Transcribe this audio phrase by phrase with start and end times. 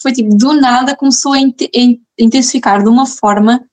[0.00, 1.38] foi tipo, do nada começou a,
[2.18, 3.64] intensificar de uma forma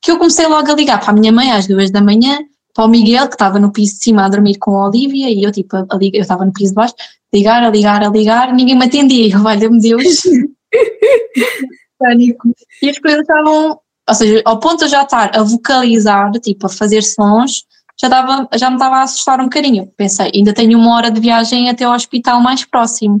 [0.00, 2.38] que eu comecei logo a ligar para a minha mãe às duas da manhã,
[2.74, 5.42] para o Miguel, que estava no piso de cima a dormir com a Olivia, e
[5.42, 6.94] eu tipo, a, a, eu estava no piso de baixo,
[7.32, 10.22] ligar, a ligar, a ligar, ninguém me atendia, eu, valha-me Deus.
[11.98, 12.50] Pânico.
[12.82, 13.78] E as coisas estavam,
[14.08, 17.64] ou seja, ao ponto de eu já estar a vocalizar, tipo, a fazer sons,
[18.00, 19.90] já, dava, já me estava a assustar um bocadinho.
[19.96, 23.20] Pensei, ainda tenho uma hora de viagem até ao hospital mais próximo.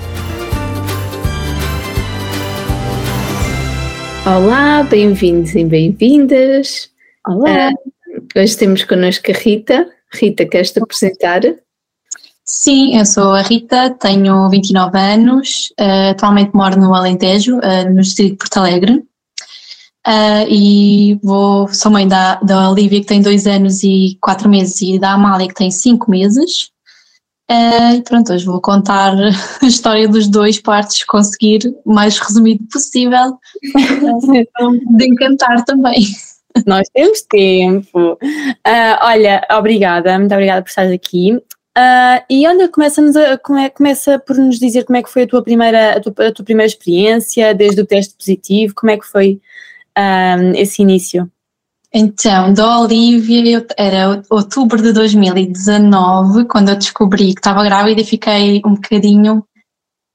[4.23, 6.91] Olá, bem-vindos e bem-vindas.
[7.27, 7.71] Olá.
[7.71, 9.89] Uh, hoje temos connosco a Rita.
[10.13, 11.41] Rita, queres-te apresentar?
[12.45, 18.01] Sim, eu sou a Rita, tenho 29 anos, uh, atualmente moro no Alentejo, uh, no
[18.01, 19.03] distrito de Porto Alegre.
[20.47, 24.99] e vou, sou mãe da, da Olivia, que tem 2 anos e 4 meses, e
[24.99, 26.69] da Amália, que tem 5 meses.
[27.51, 29.13] Uh, pronto, hoje vou contar
[29.61, 33.37] a história dos dois partes, conseguir o mais resumido possível,
[34.97, 36.05] de encantar também.
[36.65, 38.13] Nós temos tempo.
[38.13, 41.33] Uh, olha, obrigada, muito obrigada por estar aqui.
[41.77, 45.27] Uh, e olha, começa, a, come, começa por nos dizer como é que foi a
[45.27, 49.05] tua primeira, a tua, a tua primeira experiência, desde o teste positivo, como é que
[49.05, 49.41] foi
[50.55, 51.29] esse início?
[51.93, 58.61] Então, da Olivia, era outubro de 2019, quando eu descobri que estava grávida e fiquei
[58.65, 59.45] um bocadinho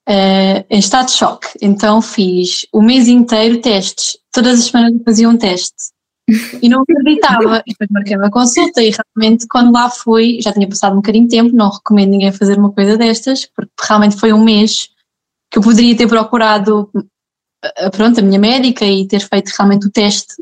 [0.09, 1.49] uh, em estado de choque.
[1.61, 5.95] Então fiz o mês inteiro testes, todas as semanas eu fazia um teste.
[6.61, 10.69] E não acreditava, e depois marquei uma consulta e realmente quando lá fui, já tinha
[10.69, 14.33] passado um bocadinho de tempo, não recomendo ninguém fazer uma coisa destas, porque realmente foi
[14.33, 14.89] um mês
[15.53, 16.91] que eu poderia ter procurado
[17.63, 20.35] eh, pronto, a minha médica e ter feito realmente o teste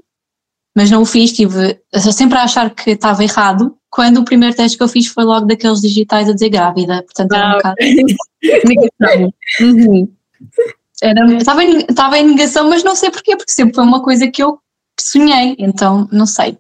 [0.75, 1.79] mas não o fiz, estive
[2.13, 5.47] sempre a achar que estava errado, quando o primeiro teste que eu fiz foi logo
[5.47, 7.77] daqueles digitais a dizer grávida, portanto era um ah, bocado
[8.65, 9.33] negação.
[9.61, 10.09] uhum.
[11.01, 14.27] era, estava, em, estava em negação, mas não sei porquê, porque sempre foi uma coisa
[14.27, 14.59] que eu
[14.99, 16.59] sonhei, então não sei.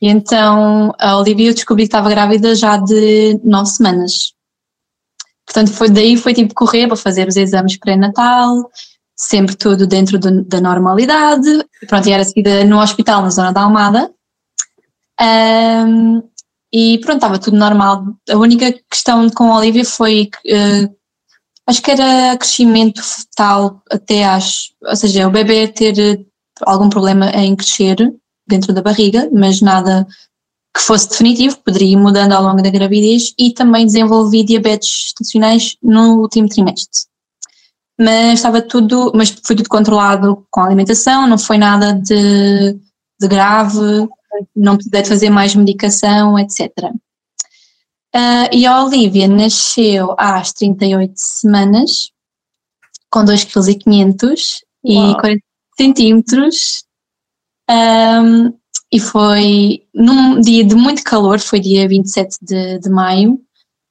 [0.00, 4.32] E então a Olivia eu descobri que estava grávida já de nove semanas.
[5.46, 8.70] Portanto, foi daí, foi tipo correr para fazer os exames pré-natal,
[9.16, 11.64] sempre tudo dentro do, da normalidade.
[11.88, 14.10] Pronto, e era seguida no hospital, na zona da Almada.
[15.20, 16.22] Um,
[16.72, 18.04] e pronto, estava tudo normal.
[18.28, 20.96] A única questão com a Olivia foi que uh,
[21.66, 24.72] acho que era crescimento fetal até às.
[24.82, 26.26] Ou seja, o bebê ter
[26.62, 27.96] algum problema em crescer
[28.46, 30.06] dentro da barriga, mas nada
[30.76, 35.76] que fosse definitivo, poderia ir mudando ao longo da gravidez e também desenvolvi diabetes estacionais
[35.80, 37.13] no último trimestre
[37.98, 42.72] mas estava tudo, mas foi tudo controlado com a alimentação, não foi nada de,
[43.20, 44.08] de grave,
[44.54, 46.70] não precisei de fazer mais medicação, etc.
[48.14, 52.10] Uh, e a Olivia nasceu às 38 semanas,
[53.10, 54.34] com 2,5 kg
[54.84, 55.42] e 40
[55.76, 56.84] centímetros,
[57.70, 58.52] um,
[58.92, 63.40] e foi num dia de muito calor, foi dia 27 de, de maio,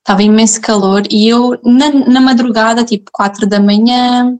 [0.03, 4.37] estava imenso calor e eu na, na madrugada, tipo 4 da manhã,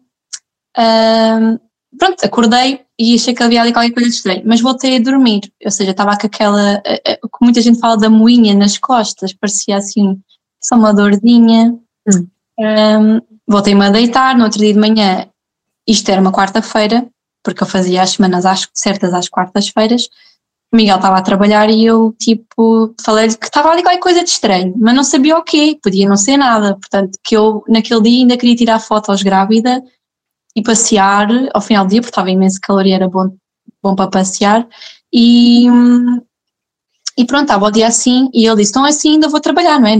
[1.98, 5.42] pronto, acordei e achei que havia ali qualquer coisa de estranho, mas voltei a dormir,
[5.64, 10.20] ou seja, estava com aquela, uh, muita gente fala da moinha nas costas, parecia assim,
[10.62, 11.78] só uma dorzinha.
[12.08, 12.28] Hum.
[12.60, 15.28] Um, Voltei-me a deitar, no outro dia de manhã,
[15.88, 17.06] isto era uma quarta-feira,
[17.44, 20.08] porque eu fazia as semanas às, certas às quartas-feiras,
[20.74, 24.30] o Miguel estava a trabalhar e eu, tipo, falei-lhe que estava ali qualquer coisa de
[24.30, 26.76] estranho, mas não sabia o quê, podia não ser nada.
[26.76, 29.84] Portanto, que eu, naquele dia, ainda queria tirar fotos grávida
[30.56, 33.30] e passear ao final do dia, porque estava imenso calor e era bom,
[33.84, 34.68] bom para passear.
[35.14, 35.68] E,
[37.16, 39.88] e pronto, estava o dia assim, e ele disse: Então, assim ainda vou trabalhar, não
[39.88, 39.98] é?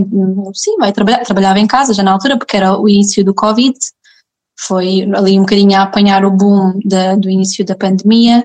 [0.56, 1.24] Sim, vai trabalhar.
[1.24, 3.78] Trabalhava em casa já na altura, porque era o início do Covid,
[4.60, 8.44] foi ali um bocadinho a apanhar o boom da, do início da pandemia.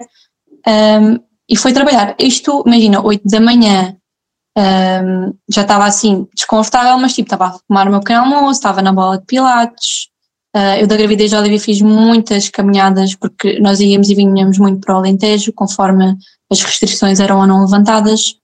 [0.66, 2.14] Um, e foi trabalhar.
[2.18, 3.96] Isto, imagina, 8 da manhã,
[4.58, 8.82] um, já estava assim desconfortável, mas tipo, estava a tomar o meu pequeno almoço, estava
[8.82, 10.08] na bola de pilates.
[10.56, 14.80] Uh, eu da gravidez da Olivia fiz muitas caminhadas porque nós íamos e vinhamos muito
[14.80, 16.16] para o Alentejo conforme
[16.50, 18.34] as restrições eram ou não levantadas.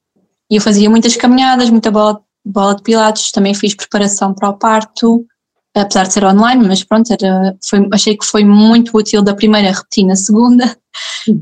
[0.49, 4.53] E eu fazia muitas caminhadas, muita bola, bola de pilates, também fiz preparação para o
[4.53, 5.25] parto.
[5.75, 9.71] apesar de ser online, mas pronto, era, foi, achei que foi muito útil da primeira
[9.71, 10.77] repetir na segunda.
[11.27, 11.41] Uhum.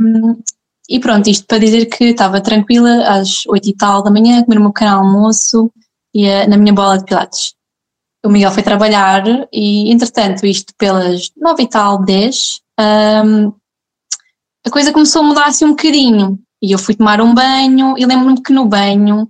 [0.00, 0.42] Um,
[0.88, 4.44] e pronto, isto para dizer que estava tranquila às oito e tal da manhã, a
[4.44, 5.70] comer o meu pequeno almoço
[6.14, 7.54] e uh, na minha bola de pilates.
[8.24, 9.22] O Miguel foi trabalhar
[9.52, 13.52] e, entretanto, isto pelas nove e tal, dez, um,
[14.66, 16.38] a coisa começou a mudar assim um bocadinho.
[16.62, 19.28] E eu fui tomar um banho e lembro-me que no banho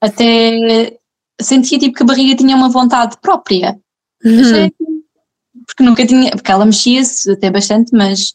[0.00, 0.98] até
[1.40, 3.78] sentia tipo que a barriga tinha uma vontade própria.
[4.24, 4.68] Uhum.
[5.64, 8.34] Porque nunca tinha, porque ela mexia-se até bastante, mas,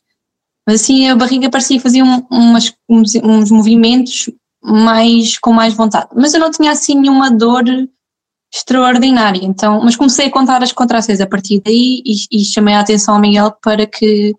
[0.68, 4.30] mas assim a barriga parecia fazia um, umas, uns, uns movimentos
[4.62, 6.10] mais com mais vontade.
[6.14, 7.64] Mas eu não tinha assim nenhuma dor
[8.54, 12.82] extraordinária, então, mas comecei a contar as contrações a partir daí e, e chamei a
[12.82, 14.36] atenção ao Miguel para que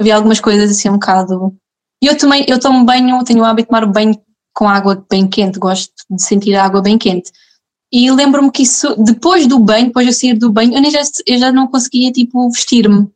[0.00, 1.54] havia algumas coisas assim um bocado.
[2.02, 4.20] Eu também, eu tomo banho, tenho o hábito de tomar banho
[4.52, 7.30] com água bem quente, gosto de sentir a água bem quente.
[7.92, 11.02] E lembro-me que isso, depois do banho, depois de eu sair do banho, eu, já,
[11.26, 13.08] eu já não conseguia tipo vestir-me.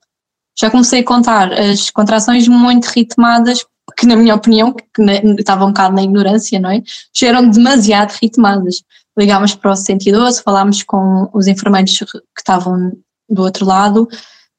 [0.57, 3.65] Já comecei a contar as contrações muito ritmadas,
[3.97, 5.03] que na minha opinião, que
[5.39, 6.83] estava um bocado na ignorância, não é?
[7.13, 8.83] Já eram demasiado ritmadas.
[9.17, 12.93] Ligámos para o 112, falámos com os enfermeiros que estavam
[13.29, 14.09] do outro lado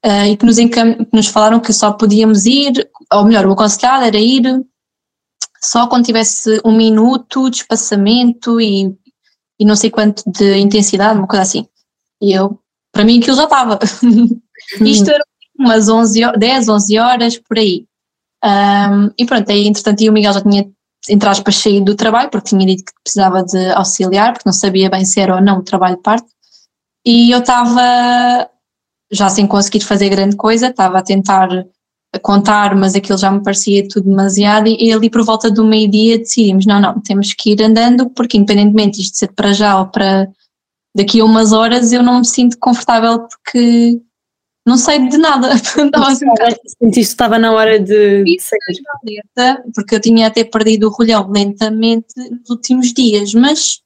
[0.04, 4.04] uh, e que nos, que nos falaram que só podíamos ir, ou melhor, o aconselhado
[4.04, 4.64] era ir
[5.60, 8.94] só quando tivesse um minuto de espaçamento e,
[9.58, 11.66] e não sei quanto de intensidade, uma coisa assim.
[12.20, 12.60] E eu,
[12.92, 13.78] para mim aquilo já estava.
[14.80, 15.24] Isto era
[15.58, 17.86] umas 11, 10, 11 horas por aí.
[18.44, 20.68] Um, e pronto, aí entretanto o Miguel já tinha,
[21.08, 24.90] entre aspas, saído do trabalho, porque tinha dito que precisava de auxiliar, porque não sabia
[24.90, 26.26] bem se era ou não trabalho de parte.
[27.04, 28.48] E eu estava,
[29.12, 31.48] já sem conseguir fazer grande coisa, estava a tentar
[32.22, 36.66] contar, mas aquilo já me parecia tudo demasiado, e ali por volta do meio-dia decidimos,
[36.66, 40.28] não, não, temos que ir andando, porque independentemente isto ser para já ou para
[40.94, 44.00] daqui a umas horas, eu não me sinto confortável porque
[44.66, 45.54] não sei de nada.
[45.54, 46.26] estava assim,
[46.82, 49.22] Sentiste estava na hora de, de sair.
[49.74, 53.80] Porque eu tinha até perdido o rolhão lentamente nos últimos dias, mas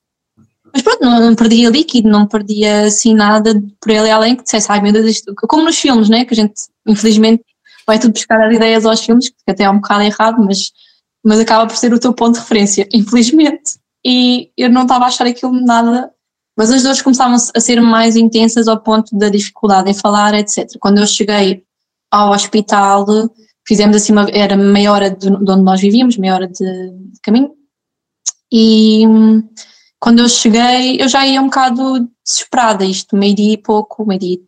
[0.72, 4.70] mas pronto, não, não, perdia líquido, não perdia assim nada por ele além que dissesse,
[4.70, 6.24] ai meu Deus, isto, como nos filmes, né?
[6.24, 6.54] Que a gente,
[6.86, 7.44] infelizmente,
[7.86, 10.70] vai tudo buscar as ideias aos filmes, que até é um bocado errado, mas,
[11.24, 13.80] mas acaba por ser o teu ponto de referência, infelizmente.
[14.04, 16.10] E eu não estava a achar aquilo nada,
[16.60, 20.68] mas as dores começavam a ser mais intensas ao ponto da dificuldade em falar, etc.
[20.78, 21.62] Quando eu cheguei
[22.10, 23.06] ao hospital,
[23.66, 27.20] fizemos assim uma, era meia hora de, de onde nós vivíamos, meia hora de, de
[27.22, 27.52] caminho,
[28.52, 29.04] e
[29.98, 34.40] quando eu cheguei eu já ia um bocado desesperada, isto meio-dia e pouco, meio-dia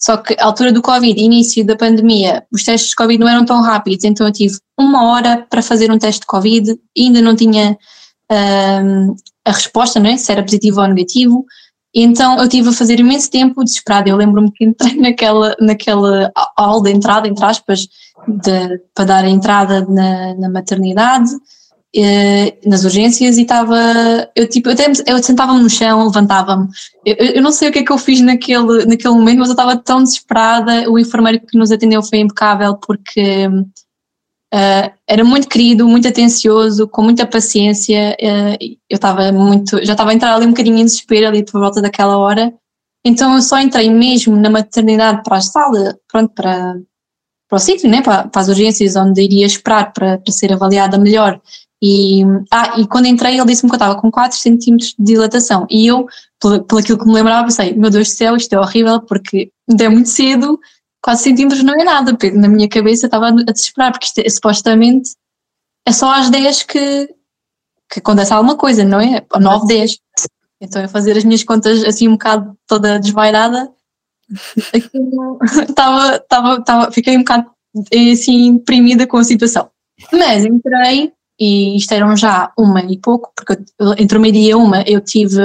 [0.00, 3.44] só que a altura do Covid, início da pandemia, os testes de Covid não eram
[3.44, 7.36] tão rápidos, então eu tive uma hora para fazer um teste de Covid ainda não
[7.36, 7.76] tinha
[8.30, 10.16] um, a resposta, não é?
[10.16, 11.44] se era positivo ou negativo.
[11.94, 14.08] Então eu tive a fazer imenso tempo desesperada.
[14.08, 17.88] Eu lembro-me que entrei naquela, naquela hall de entrada, entre aspas,
[18.26, 21.30] de, para dar a entrada na, na maternidade
[21.96, 23.76] eh, nas urgências e estava,
[24.36, 26.68] eu tipo, eu, eu sentava-me no chão, levantava-me,
[27.04, 29.54] eu, eu, não sei o que é que eu fiz naquele, naquele momento, mas eu
[29.54, 33.48] estava tão desesperada, o enfermeiro que nos atendeu foi impecável porque
[34.54, 40.10] uh, era muito querido, muito atencioso, com muita paciência, uh, eu estava muito, já estava
[40.10, 42.52] a entrar ali um bocadinho em desespero ali por volta daquela hora,
[43.04, 46.76] então eu só entrei mesmo na maternidade para a sala, pronto, para,
[47.48, 50.98] para o sítio, né, para, para as urgências onde iria esperar para, para ser avaliada
[50.98, 51.40] melhor.
[51.82, 55.66] E, ah, e quando entrei ele disse-me que eu estava com 4 centímetros de dilatação.
[55.70, 56.06] E eu,
[56.38, 59.84] pelo, aquilo que me lembrava, pensei, meu Deus do céu, isto é horrível porque ainda
[59.84, 60.60] é muito cedo,
[61.02, 65.10] 4 centímetros não é nada, na minha cabeça estava a desesperar porque isto é, supostamente
[65.86, 67.06] é só às 10 que,
[67.90, 69.24] que acontece alguma coisa, não é?
[69.32, 69.98] Ou 9, 10.
[70.60, 73.72] Então eu fazer as minhas contas assim um bocado toda desvairada,
[75.68, 77.50] estava, estava, estava, fiquei um bocado
[77.92, 79.70] assim imprimida com a situação.
[80.12, 83.56] Mas entrei e isto eram já uma e pouco, porque
[83.98, 85.40] entre o meio-dia e uma eu tive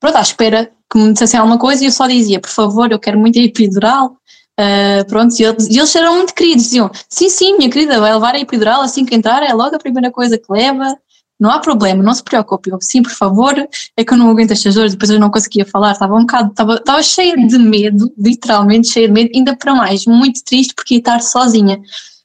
[0.00, 2.98] pronto, à espera que me dissessem alguma coisa e eu só dizia, por favor, eu
[2.98, 4.16] quero muito a epidural.
[4.58, 8.34] Uh, pronto, e eles, eles eram muito queridos, diziam, sim, sim, minha querida, vai levar
[8.34, 10.96] a epidural assim que entrar, é logo a primeira coisa que leva,
[11.38, 12.70] não há problema, não se preocupe.
[12.70, 13.54] Eu, sim, por favor,
[13.96, 16.50] é que eu não aguento estas dores, depois eu não conseguia falar, estava um bocado,
[16.50, 20.94] estava, estava cheia de medo, literalmente cheia de medo, ainda para mais, muito triste porque
[20.94, 21.78] ia estar sozinha.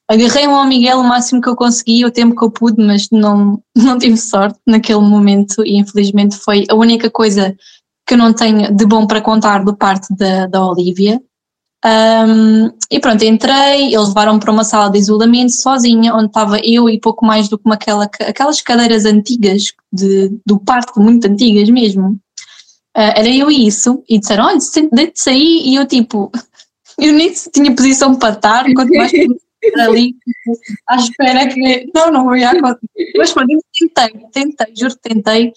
[0.08, 3.62] Agarrei-me ao Miguel o máximo que eu consegui, o tempo que eu pude, mas não,
[3.75, 7.56] não tive sorte naquele momento e infelizmente foi a única coisa
[8.12, 11.22] que eu não tenho de bom para contar do parte da, da Olivia.
[11.84, 16.89] Um, e pronto, entrei, eles levaram-me para uma sala de isolamento sozinha, onde estava eu
[16.89, 21.70] e pouco mais do que uma, aquela, aquelas cadeiras antigas, de, do parque, muito antigas
[21.70, 22.20] mesmo.
[22.98, 24.60] Uh, era eu e isso, e disseram, olha,
[24.91, 26.30] deite-se aí, e eu tipo,
[27.00, 29.13] eu nem tinha posição para estar, quanto mais
[29.80, 30.15] ali,
[30.89, 33.13] à espera que, não, não ia acontecer.
[33.15, 35.53] Mas pronto, tentei, tentei, juro que tentei.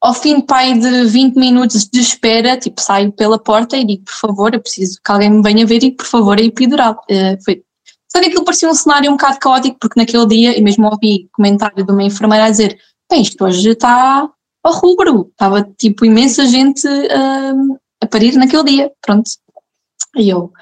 [0.00, 4.14] Ao fim pai de 20 minutos de espera, tipo, saio pela porta e digo, por
[4.14, 7.04] favor, eu preciso que alguém me venha ver e, por favor, é epidural.
[7.10, 7.64] Uh, foi.
[8.10, 11.28] Só que aquilo parecia um cenário um bocado caótico, porque naquele dia, e mesmo ouvi
[11.32, 12.78] comentário de uma enfermeira a dizer,
[13.10, 14.30] bem, isto hoje está
[14.62, 15.28] ao rubro.
[15.32, 19.28] Estava tipo imensa gente uh, a parir naquele dia, pronto.
[20.16, 20.52] E eu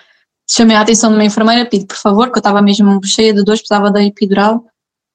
[0.51, 3.45] chamei a atenção de uma enfermeira, pedi por favor, que eu estava mesmo cheia de
[3.45, 4.65] dores, precisava da epidural.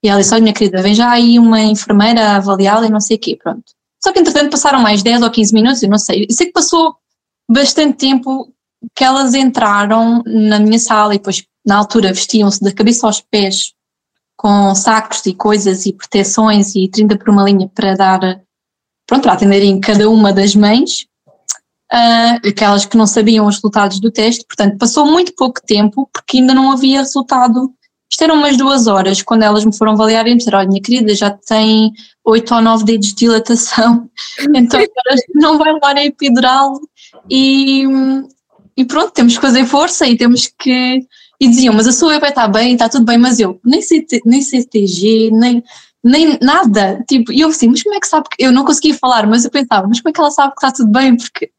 [0.04, 3.00] E ela disse: Olha, minha querida, vem já aí uma enfermeira a avaliá-la e não
[3.00, 3.74] sei o quê, pronto.
[4.04, 6.26] Só que entretanto passaram mais 10 ou 15 minutos, eu não sei.
[6.28, 6.96] Eu sei que passou
[7.50, 8.52] bastante tempo
[8.96, 13.74] que elas entraram na minha sala e depois, na altura, vestiam-se da cabeça aos pés
[14.36, 18.20] com sacos e coisas e proteções e 30 por uma linha para dar
[19.06, 21.06] pronto, para atenderem cada uma das mães,
[21.94, 26.38] uh, aquelas que não sabiam os resultados do teste, portanto passou muito pouco tempo porque
[26.38, 27.72] ainda não havia resultado.
[28.12, 30.82] Isto eram umas duas horas, quando elas me foram avaliar e me disseram, olha minha
[30.82, 31.94] querida, já tem
[32.26, 34.10] oito ou nove dedos de dilatação,
[34.54, 34.80] então
[35.34, 36.78] não vai levar a epidural
[37.30, 37.86] e,
[38.76, 41.00] e pronto, temos que fazer força e temos que...
[41.40, 44.06] E diziam, mas a sua bebê está bem, está tudo bem, mas eu nem sei,
[44.26, 45.64] nem sei TG, nem
[46.04, 47.04] nem nada.
[47.08, 48.44] Tipo, e eu assim, mas como é que sabe que.
[48.44, 50.72] Eu não conseguia falar, mas eu pensava, mas como é que ela sabe que está
[50.72, 51.18] tudo bem?
[51.18, 51.50] Porque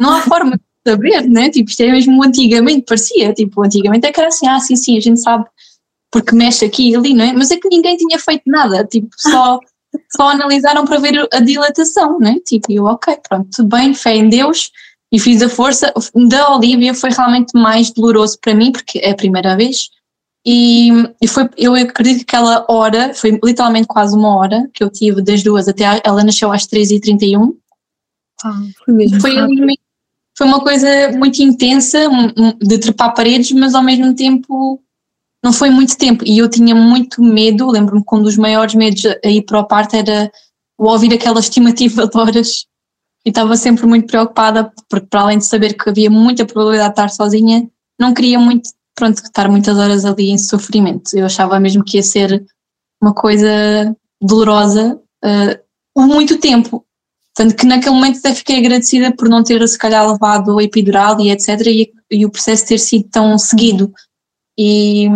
[0.00, 1.48] não há forma de saber, né?
[1.48, 3.32] Tipo, isto é mesmo antigamente, parecia.
[3.32, 5.44] Tipo, antigamente é que era assim, ah, sim, sim, a gente sabe
[6.10, 7.32] porque mexe aqui e ali, não é?
[7.32, 9.58] Mas é que ninguém tinha feito nada, tipo, só,
[10.16, 12.36] só analisaram para ver a dilatação, né?
[12.44, 14.70] Tipo, eu, ok, pronto, tudo bem, fé em Deus
[15.12, 15.92] e fiz a força.
[16.28, 19.90] Da Olivia foi realmente mais doloroso para mim, porque é a primeira vez
[20.44, 20.90] e,
[21.20, 25.22] e, foi, eu acredito que aquela hora, foi literalmente quase uma hora que eu tive
[25.22, 27.54] das duas até a, ela nasceu às 3h31.
[28.42, 29.20] Ah, foi mesmo.
[29.20, 29.34] Foi,
[30.36, 32.08] foi uma coisa muito intensa
[32.58, 34.82] de trepar paredes, mas ao mesmo tempo
[35.42, 36.24] não foi muito tempo.
[36.26, 39.66] E eu tinha muito medo, lembro-me que um dos maiores medos a ir para o
[39.66, 40.30] parto era
[40.78, 42.66] o ouvir aquela estimativa de horas.
[43.24, 46.92] E estava sempre muito preocupada, porque para além de saber que havia muita probabilidade de
[46.92, 47.68] estar sozinha,
[47.98, 51.10] não queria muito pronto, estar muitas horas ali em sofrimento.
[51.14, 52.44] Eu achava mesmo que ia ser
[53.00, 56.84] uma coisa dolorosa uh, muito tempo.
[57.34, 61.20] Tanto que naquele momento até fiquei agradecida por não ter se calhar levado a epidural
[61.20, 61.60] e etc.
[61.66, 63.92] E, e o processo ter sido tão seguido.
[64.62, 65.08] E,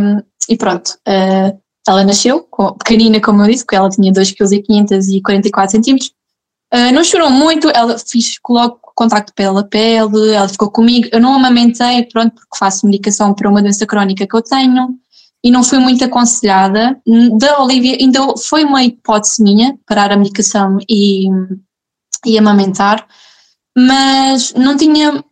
[0.48, 2.48] e pronto, uh, ela nasceu,
[2.78, 6.12] pequenina como eu disse, porque ela tinha 2,5 kg 44 centímetros.
[6.72, 11.08] Uh, não chorou muito, ela fiz logo contacto pele a pele, ela ficou comigo.
[11.12, 14.98] Eu não amamentei, pronto, porque faço medicação para uma doença crónica que eu tenho
[15.44, 16.98] e não fui muito aconselhada.
[17.38, 21.28] Da Olivia, ainda foi uma hipótese minha parar a medicação e,
[22.24, 23.06] e amamentar,
[23.76, 25.22] mas não tinha,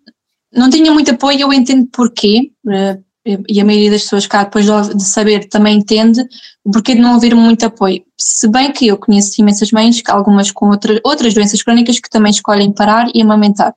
[0.52, 1.40] não tinha muito apoio.
[1.40, 6.26] Eu entendo porquê, eh, e a maioria das pessoas cá depois de saber também entende
[6.64, 8.02] o porquê de não haver muito apoio.
[8.18, 12.30] Se bem que eu conheço imensas mães, algumas com outra, outras doenças crónicas que também
[12.30, 13.74] escolhem parar e amamentar.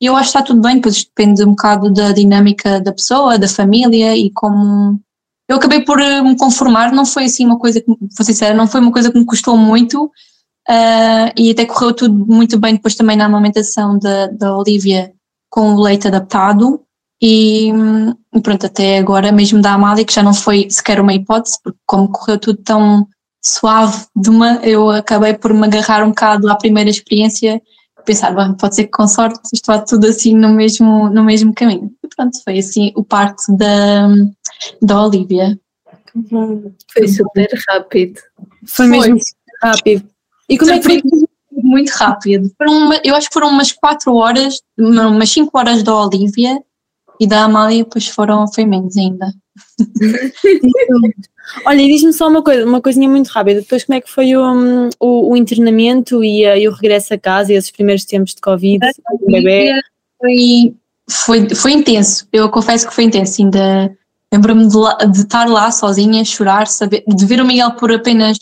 [0.00, 3.38] E eu acho que está tudo bem, pois depende um bocado da dinâmica da pessoa,
[3.38, 5.00] da família e como.
[5.48, 8.66] Eu acabei por eh, me conformar, não foi assim uma coisa que, vou sincera, não
[8.66, 12.94] foi uma coisa que me custou muito uh, e até correu tudo muito bem depois
[12.94, 15.12] também na amamentação da, da Olivia
[15.50, 16.80] com o leite adaptado.
[17.22, 17.70] E,
[18.34, 21.78] e pronto, até agora mesmo da Amália, que já não foi sequer uma hipótese, porque
[21.86, 23.06] como correu tudo tão
[23.42, 27.60] suave de uma, eu acabei por me agarrar um bocado à primeira experiência
[28.04, 31.54] pensar, bom, pode ser que com sorte isto vá tudo assim no mesmo, no mesmo
[31.54, 31.90] caminho.
[32.02, 34.08] E pronto, foi assim o parto da,
[34.80, 35.58] da Olivia.
[36.92, 38.20] Foi super rápido.
[38.66, 38.98] Foi, foi.
[38.98, 39.18] mesmo
[39.62, 40.08] rápido.
[40.48, 41.02] E como é que foi?
[41.50, 42.52] Muito rápido.
[42.58, 46.60] Foram uma, eu acho que foram umas 4 horas, umas 5 horas da Olivia
[47.20, 49.32] e da Amália, pois foram, foi menos ainda.
[51.66, 53.60] Olha, e diz-me só uma coisa, uma coisinha muito rápida.
[53.60, 57.18] Depois, como é que foi o, o, o internamento e, uh, e, o regresso a
[57.18, 58.80] casa e esses primeiros tempos de Covid?
[60.20, 60.74] Foi,
[61.08, 62.26] foi, foi intenso.
[62.32, 63.42] Eu confesso que foi intenso.
[63.42, 63.94] Ainda
[64.32, 68.38] lembro-me de, de, estar lá sozinha, chorar, saber, de ver o Miguel por apenas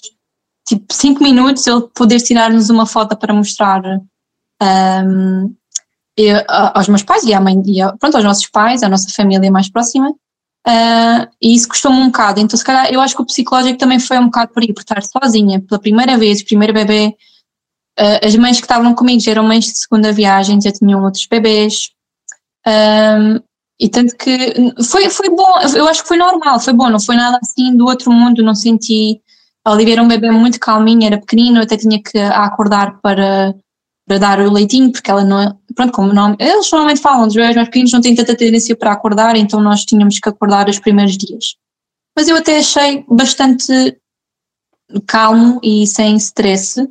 [0.66, 3.82] tipo 5 minutos, ele poder tirar-nos uma foto para mostrar
[4.62, 5.54] um,
[6.16, 9.50] eu, aos meus pais e à mãe, e pronto, aos nossos pais, à nossa família
[9.50, 12.40] mais próxima, uh, e isso custou-me um bocado.
[12.40, 14.80] Então, se calhar, eu acho que o psicológico também foi um bocado por aí, por
[14.80, 17.14] estar sozinha, pela primeira vez, primeiro bebê.
[17.98, 21.26] Uh, as mães que estavam comigo já eram mães de segunda viagem, já tinham outros
[21.26, 21.90] bebês.
[22.66, 23.40] Um,
[23.80, 24.54] e tanto que
[24.84, 27.84] foi, foi bom, eu acho que foi normal, foi bom, não foi nada assim do
[27.84, 29.20] outro mundo, não senti.
[29.64, 33.54] A Olivia era um bebê muito calminho, era pequenino, até tinha que acordar para
[34.12, 37.34] para dar o leitinho, porque ela não é, pronto, como não, eles normalmente falam, os
[37.34, 40.78] bebês mais pequenos não têm tanta tendência para acordar, então nós tínhamos que acordar os
[40.78, 41.56] primeiros dias.
[42.14, 43.96] Mas eu até achei bastante
[45.06, 46.86] calmo e sem stress,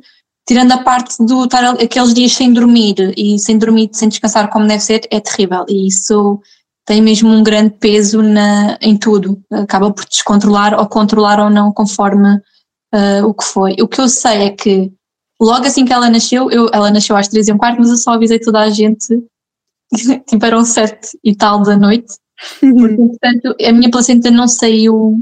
[0.48, 4.66] tirando a parte do estar aqueles dias sem dormir e sem dormir, sem descansar como
[4.66, 5.64] deve ser, é terrível.
[5.68, 6.40] E isso
[6.84, 9.40] tem mesmo um grande peso na, em tudo.
[9.52, 12.34] Acaba por descontrolar ou controlar ou não conforme
[12.92, 13.76] uh, o que foi.
[13.80, 14.92] O que eu sei é que
[15.44, 17.96] logo assim que ela nasceu, eu, ela nasceu às três e um quarto, mas eu
[17.96, 19.06] só avisei toda a gente,
[20.28, 22.14] tipo eram sete e tal da noite,
[22.60, 25.18] porque portanto a minha placenta não saiu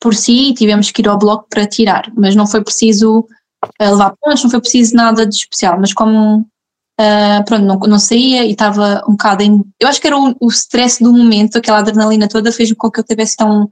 [0.00, 3.90] por si e tivemos que ir ao bloco para tirar, mas não foi preciso uh,
[3.90, 8.44] levar pontos, não foi preciso nada de especial, mas como uh, pronto, não, não saía
[8.44, 11.78] e estava um bocado em, eu acho que era o, o stress do momento, aquela
[11.78, 13.70] adrenalina toda fez com que eu tivesse tão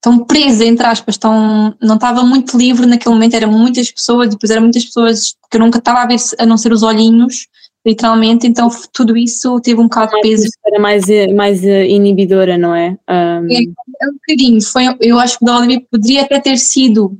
[0.00, 4.50] tão presa, entre aspas, tão, não estava muito livre naquele momento, eram muitas pessoas, depois
[4.50, 7.46] eram muitas pessoas que eu nunca estava a ver, a não ser os olhinhos,
[7.86, 10.48] literalmente, então tudo isso teve um bocado de peso.
[10.66, 11.04] Era mais,
[11.34, 12.96] mais eh, inibidora, não é?
[13.08, 13.46] Um...
[13.50, 13.62] É,
[14.02, 17.18] é um bocadinho, foi, eu acho que da Olivia poderia até ter sido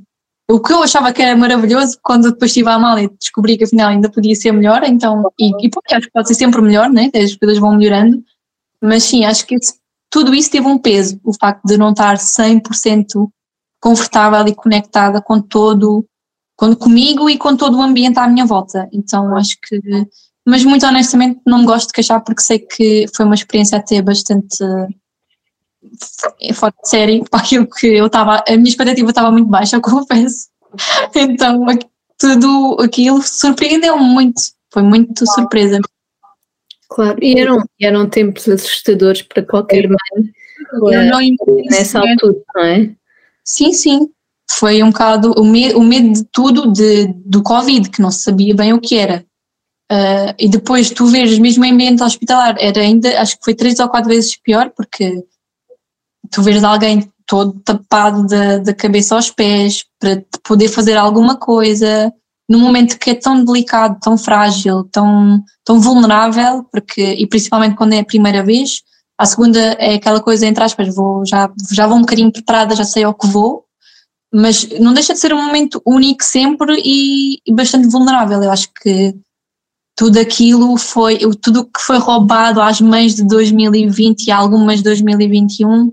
[0.49, 3.63] o que eu achava que era maravilhoso, quando depois estive a mal e descobri que
[3.63, 6.89] afinal ainda podia ser melhor, então, e, e pô, acho que pode ser sempre melhor,
[6.89, 7.09] né?
[7.15, 8.21] as coisas vão melhorando,
[8.81, 9.80] mas sim, acho que esse
[10.11, 13.29] tudo isso teve um peso, o facto de não estar 100%
[13.79, 16.05] confortável e conectada com todo,
[16.55, 18.87] com, comigo e com todo o ambiente à minha volta.
[18.91, 19.79] Então acho que,
[20.45, 24.01] mas muito honestamente não me gosto de queixar porque sei que foi uma experiência até
[24.01, 24.57] bastante
[26.53, 29.81] fora de série para aquilo que eu estava, a minha expectativa estava muito baixa, eu
[29.81, 30.49] confesso.
[31.15, 31.65] Então
[32.19, 34.41] tudo aquilo surpreendeu-me muito,
[34.71, 35.79] foi muito surpresa.
[36.91, 40.29] Claro, e eram, eram tempos assustadores para qualquer mãe
[41.69, 42.91] nessa altura, não é?
[43.45, 44.09] Sim, sim.
[44.49, 48.23] Foi um bocado o, me, o medo de tudo de, do Covid, que não se
[48.23, 49.25] sabia bem o que era.
[49.89, 53.79] Uh, e depois tu vês mesmo em ambiente hospitalar, era ainda, acho que foi três
[53.79, 55.23] ou quatro vezes pior, porque
[56.29, 62.13] tu vês alguém todo tapado da, da cabeça aos pés para poder fazer alguma coisa,
[62.49, 67.93] num momento que é tão delicado, tão frágil, tão, tão vulnerável, porque, e principalmente quando
[67.93, 68.81] é a primeira vez,
[69.17, 72.83] a segunda é aquela coisa, entre aspas, vou, já, já vou um bocadinho preparada, já
[72.83, 73.65] sei ao que vou,
[74.33, 78.41] mas não deixa de ser um momento único sempre e, e bastante vulnerável.
[78.41, 79.13] Eu acho que
[79.95, 85.91] tudo aquilo foi, tudo que foi roubado às mães de 2020 e algumas de 2021,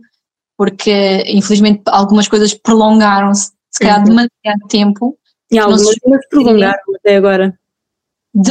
[0.56, 4.04] porque infelizmente algumas coisas prolongaram-se, se calhar uhum.
[4.04, 5.18] demasiado tempo,
[5.50, 7.58] e algumas não se prolongaram até agora.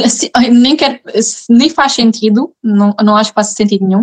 [0.04, 1.00] Assim, nem, quer,
[1.48, 4.02] nem faz sentido, não, não acho que faça sentido nenhum.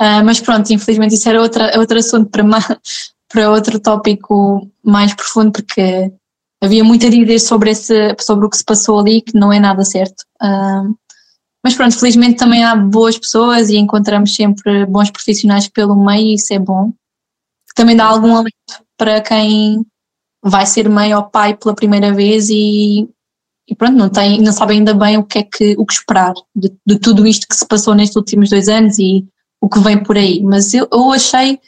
[0.00, 2.44] Uh, mas pronto, infelizmente isso era outra, outro assunto para,
[3.28, 6.12] para outro tópico mais profundo, porque
[6.60, 9.58] havia muito a dizer sobre, esse, sobre o que se passou ali, que não é
[9.58, 10.24] nada certo.
[10.42, 10.94] Uh,
[11.62, 16.34] mas pronto, felizmente também há boas pessoas e encontramos sempre bons profissionais pelo meio, e
[16.34, 16.92] isso é bom.
[17.74, 18.52] Também dá algum alento
[18.96, 19.84] para quem
[20.42, 23.08] vai ser mãe ou pai pela primeira vez e,
[23.68, 26.34] e pronto, não, tem, não sabe ainda bem o que é que, o que esperar
[26.54, 29.26] de, de, tudo isto que se passou nestes últimos dois anos e
[29.60, 30.42] o que vem por aí.
[30.42, 31.60] Mas eu, eu achei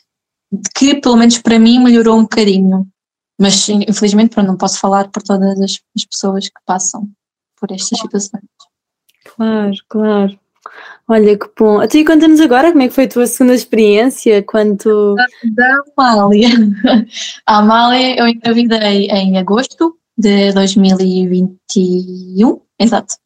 [0.75, 2.87] que, pelo menos para mim, melhorou um bocadinho.
[3.39, 7.09] Mas infelizmente pronto, não posso falar por todas as, as pessoas que passam
[7.59, 8.45] por estas situações.
[9.25, 10.41] Claro, claro.
[11.11, 11.81] Olha que bom.
[11.81, 15.17] Até conta-nos agora como é que foi a tua segunda experiência quando.
[15.57, 16.51] Da Amália.
[17.45, 22.61] A Amália eu engravidei em agosto de 2021.
[22.79, 23.17] Exato.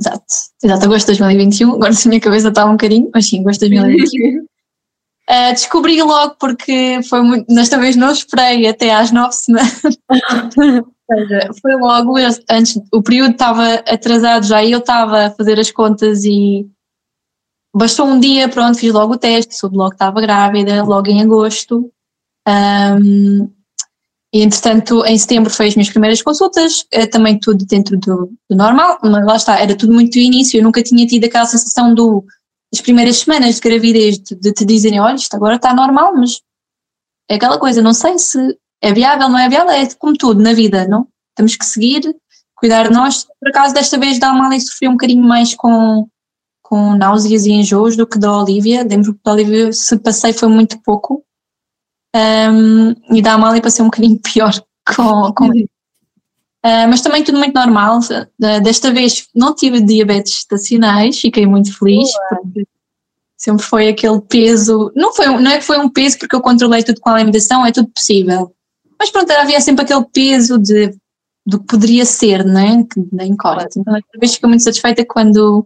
[0.00, 0.24] Exato.
[0.64, 1.74] Exato, agosto de 2021.
[1.74, 4.40] Agora se a minha cabeça está um bocadinho, mas sim, agosto de 2021.
[4.40, 4.46] Uh,
[5.28, 9.82] eh, descobri logo porque foi muito, desta vez não esperei até às nove semanas.
[11.60, 12.16] foi logo
[12.50, 16.66] antes, o período estava atrasado já e eu estava a fazer as contas e
[17.76, 21.20] bastou um dia, pronto, fiz logo o teste, soube logo que estava grávida, logo em
[21.20, 21.92] agosto.
[22.48, 23.50] Um,
[24.32, 28.56] e entretanto, em setembro foi as minhas primeiras consultas, eh, também tudo dentro do, do,
[28.56, 32.24] normal, mas lá está, era tudo muito início, eu nunca tinha tido aquela sensação do,
[32.72, 36.40] das primeiras semanas de gravidez, de, de te dizerem, olha, isto agora está normal, mas
[37.30, 40.52] é aquela coisa, não sei se é viável, não é viável, é como tudo na
[40.52, 41.06] vida, não?
[41.34, 42.02] Temos que seguir,
[42.56, 43.26] cuidar de nós.
[43.40, 46.08] Por acaso, desta vez, da Amália sofreu um bocadinho mais com
[46.68, 48.84] com náuseas e enjoos do que da Olivia.
[48.88, 51.24] Lembro que da Olivia, se passei, foi muito pouco.
[52.14, 54.52] Um, e da Amália passei um bocadinho pior
[54.96, 55.70] com, com ele.
[56.64, 58.00] Uh, mas também tudo muito normal.
[58.00, 62.10] Uh, desta vez não tive diabetes estacionais, fiquei muito feliz,
[63.36, 64.90] sempre foi aquele peso.
[64.96, 67.64] Não, foi, não é que foi um peso porque eu controlei tudo com a alimentação,
[67.64, 68.52] é tudo possível.
[68.98, 70.92] Mas pronto, havia sempre aquele peso de
[71.46, 72.84] do que poderia ser, não é?
[73.12, 73.78] Da incógnita.
[73.78, 75.64] Então, outra vez fico muito satisfeita quando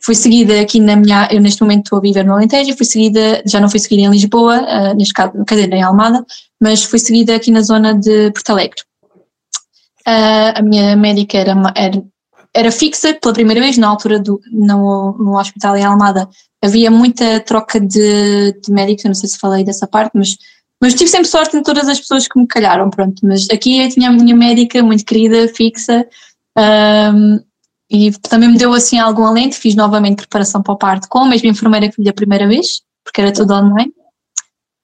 [0.00, 3.42] fui seguida aqui na minha, eu neste momento estou a viver no Alentejo, fui seguida,
[3.46, 6.24] já não fui seguida em Lisboa, uh, neste caso, quer dizer, em Almada,
[6.60, 8.82] mas fui seguida aqui na zona de Porto Alegre.
[10.06, 12.02] Uh, a minha médica era, era,
[12.54, 16.28] era, fixa pela primeira vez, na altura do, no, no hospital em Almada,
[16.62, 20.36] havia muita troca de, de médicos, eu não sei se falei dessa parte, mas,
[20.80, 23.88] mas tive sempre sorte em todas as pessoas que me calharam, pronto, mas aqui eu
[23.88, 26.06] tinha a minha médica muito querida, fixa,
[26.56, 27.38] um,
[27.90, 31.28] e também me deu assim algum alento, fiz novamente preparação para o parto com a
[31.28, 33.92] mesma enfermeira que fui a primeira vez, porque era tudo online.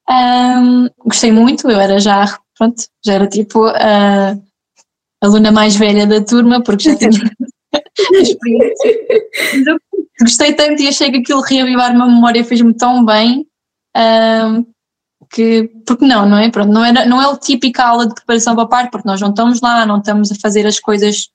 [0.08, 4.36] Um, gostei muito, eu era já, pronto, já era tipo a
[5.22, 7.10] aluna mais velha da turma, porque já tinha
[8.12, 9.00] experiência.
[10.20, 13.46] gostei tanto e achei que aquilo reavivar uma memória fez-me tão bem
[13.96, 14.64] um,
[15.30, 16.50] que, porque não, não é?
[16.50, 19.20] Pronto, não, era, não é o típico aula de preparação para o parto, porque nós
[19.20, 21.28] não estamos lá, não estamos a fazer as coisas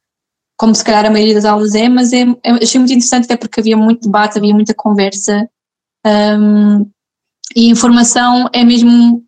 [0.60, 3.38] como se calhar a maioria das aulas é, mas é, é, achei muito interessante até
[3.38, 5.50] porque havia muito debate, havia muita conversa
[6.06, 6.82] um,
[7.56, 9.24] e informação é mesmo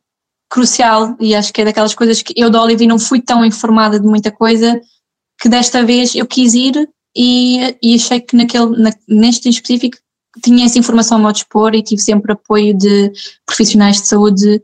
[0.49, 3.97] crucial e acho que é daquelas coisas que eu da Olivia não fui tão informada
[3.97, 4.79] de muita coisa
[5.39, 9.97] que desta vez eu quis ir e, e achei que naquele, na, neste em específico
[10.43, 13.09] tinha essa informação ao meu dispor e tive sempre apoio de
[13.45, 14.61] profissionais de saúde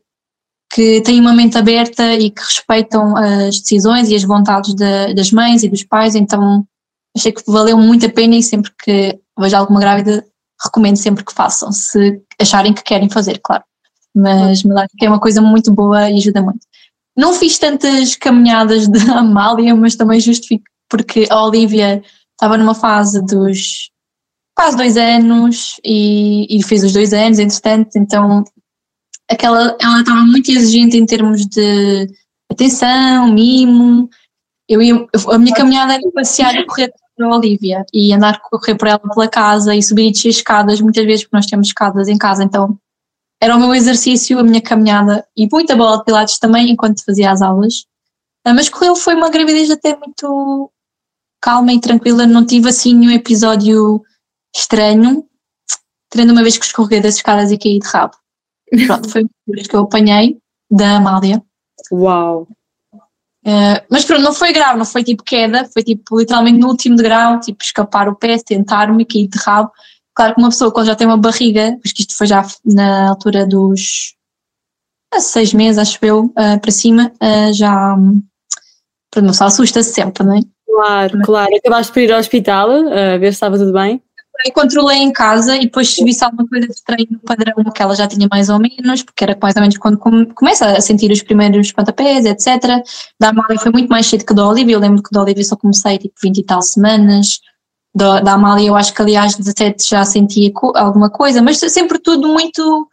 [0.70, 5.32] que têm uma mente aberta e que respeitam as decisões e as vontades de, das
[5.32, 6.66] mães e dos pais, então
[7.16, 10.26] achei que valeu muito a pena e sempre que vejo alguma grávida
[10.64, 13.64] recomendo sempre que façam, se acharem que querem fazer, claro.
[14.16, 16.66] Mas, acho que é uma coisa muito boa e ajuda muito.
[17.16, 22.02] Não fiz tantas caminhadas de Amália, mas também justifico porque a Olivia
[22.32, 23.90] estava numa fase dos
[24.56, 28.44] quase dois anos e, e fez os dois anos, entretanto, então
[29.30, 32.08] aquela, ela estava muito exigente em termos de
[32.52, 34.10] atenção, mimo.
[34.68, 38.40] Eu ia, a minha caminhada era passear e correr para a Olivia e andar a
[38.40, 41.68] correr por ela pela casa e subir e descer escadas, muitas vezes porque nós temos
[41.68, 42.78] escadas em casa, então
[43.42, 47.32] era o meu exercício, a minha caminhada e muita bola de pilates também enquanto fazia
[47.32, 47.86] as aulas.
[48.46, 50.72] Ah, mas correu foi uma gravidez até muito
[51.42, 54.02] calma e tranquila, não tive assim nenhum episódio
[54.56, 55.26] estranho,
[56.10, 58.16] tendo uma vez que escorreguei das escadas e caí de rabo.
[58.86, 60.38] Pronto, foi o que eu apanhei
[60.70, 61.42] da Amália.
[61.92, 62.48] Uau!
[63.46, 66.98] Uh, mas pronto, não foi grave, não foi tipo queda, foi tipo literalmente no último
[66.98, 69.72] degrau, tipo escapar o pé, tentar-me, cair de rabo.
[70.14, 73.46] Claro que uma pessoa quando já tem uma barriga, porque isto foi já na altura
[73.46, 74.16] dos
[75.18, 77.96] seis meses, acho eu, uh, para cima, uh, já
[79.10, 80.42] pronto, uma pessoa assusta-se sempre, não é?
[80.66, 81.56] Claro, claro.
[81.56, 84.02] Acabaste por ir ao hospital, a ver se estava tudo bem?
[84.46, 88.08] E controlei em casa e depois se alguma coisa de no padrão que ela já
[88.08, 89.98] tinha mais ou menos, porque era mais ou menos quando
[90.34, 92.84] começa a sentir os primeiros pontapés, etc.
[93.20, 95.56] Da Amália foi muito mais cedo que da Olivia, eu lembro que da Olivia só
[95.56, 97.40] comecei tipo 20 e tal semanas,
[97.96, 102.28] da, da Amália eu acho que aliás 17 já sentia alguma coisa, mas sempre tudo
[102.28, 102.88] muito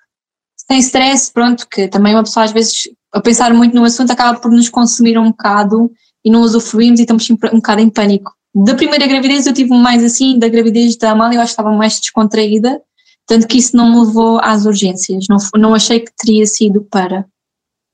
[0.56, 4.38] sem stress, pronto, que também uma pessoa às vezes a pensar muito no assunto acaba
[4.40, 5.90] por nos consumir um bocado
[6.24, 8.32] e não usufruímos e estamos um bocado em pânico.
[8.54, 11.76] Da primeira gravidez eu tive mais assim, da gravidez da Amália eu acho que estava
[11.76, 12.80] mais descontraída,
[13.26, 17.26] tanto que isso não me levou às urgências, não, não achei que teria sido para.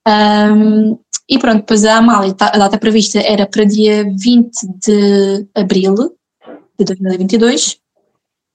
[0.07, 4.51] Um, e pronto, depois a Amália, tá, a data prevista era para dia 20
[4.85, 5.94] de abril
[6.79, 7.79] de 2022,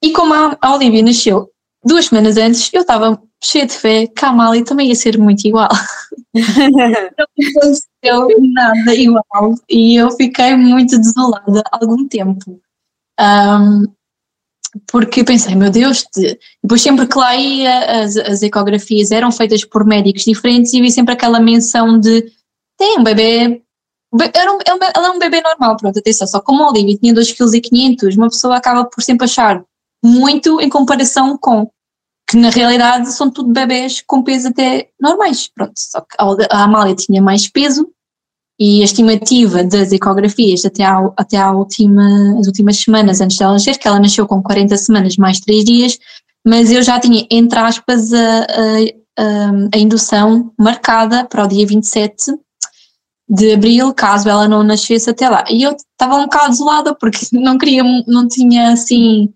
[0.03, 1.49] e como a, Olivia nasceu
[1.85, 5.45] duas semanas antes, eu estava cheia de fé que a Amália também ia ser muito
[5.45, 5.69] igual.
[6.33, 7.25] não
[7.59, 12.59] aconteceu nada igual e eu fiquei muito desolada algum tempo.
[13.19, 13.85] Um,
[14.91, 16.05] porque pensei, meu Deus,
[16.61, 20.91] depois sempre que lá ia, as, as, ecografias eram feitas por médicos diferentes e vi
[20.91, 22.29] sempre aquela menção de
[22.77, 23.61] tem um bebê,
[24.33, 24.59] era um,
[24.93, 28.27] ela é um bebê normal, pronto, atenção, só como a Olivia tinha 2,5 kg, uma
[28.27, 29.63] pessoa acaba por sempre achar
[30.03, 31.71] muito em comparação com
[32.27, 36.15] que na realidade são tudo bebés com peso até normais, pronto, só que
[36.49, 37.87] a Amália tinha mais peso
[38.59, 43.53] e a estimativa das ecografias até, à, até à última, as últimas semanas antes dela
[43.53, 45.99] nascer, que ela nasceu com 40 semanas mais 3 dias,
[46.45, 48.45] mas eu já tinha, entre aspas, a,
[49.17, 52.33] a, a indução marcada para o dia 27
[53.27, 55.43] de abril, caso ela não nascesse até lá.
[55.49, 59.33] E eu estava um bocado desolada porque não queria, não tinha assim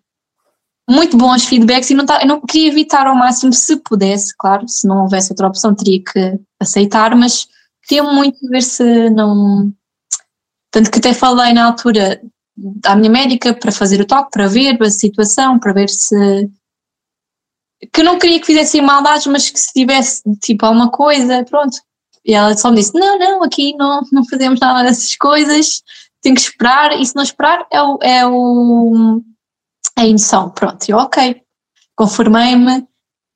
[0.90, 4.88] muito bons feedbacks e não, tá, não queria evitar ao máximo, se pudesse, claro, se
[4.88, 7.48] não houvesse outra opção teria que aceitar, mas
[7.88, 9.72] queria muito ver se não.
[10.72, 12.20] Tanto que até falei na altura
[12.86, 16.50] à minha médica para fazer o toque, para ver a situação, para ver se.
[17.94, 21.78] que eu não queria que fizessem maldades, mas que se tivesse tipo alguma coisa, pronto.
[22.26, 25.84] E ela só me disse: não, não, aqui não, não fazemos nada dessas coisas,
[26.20, 29.22] tenho que esperar, e se não esperar é o, é o
[29.96, 30.50] a indução.
[30.50, 31.42] Pronto, eu ok,
[31.96, 32.88] conformei-me.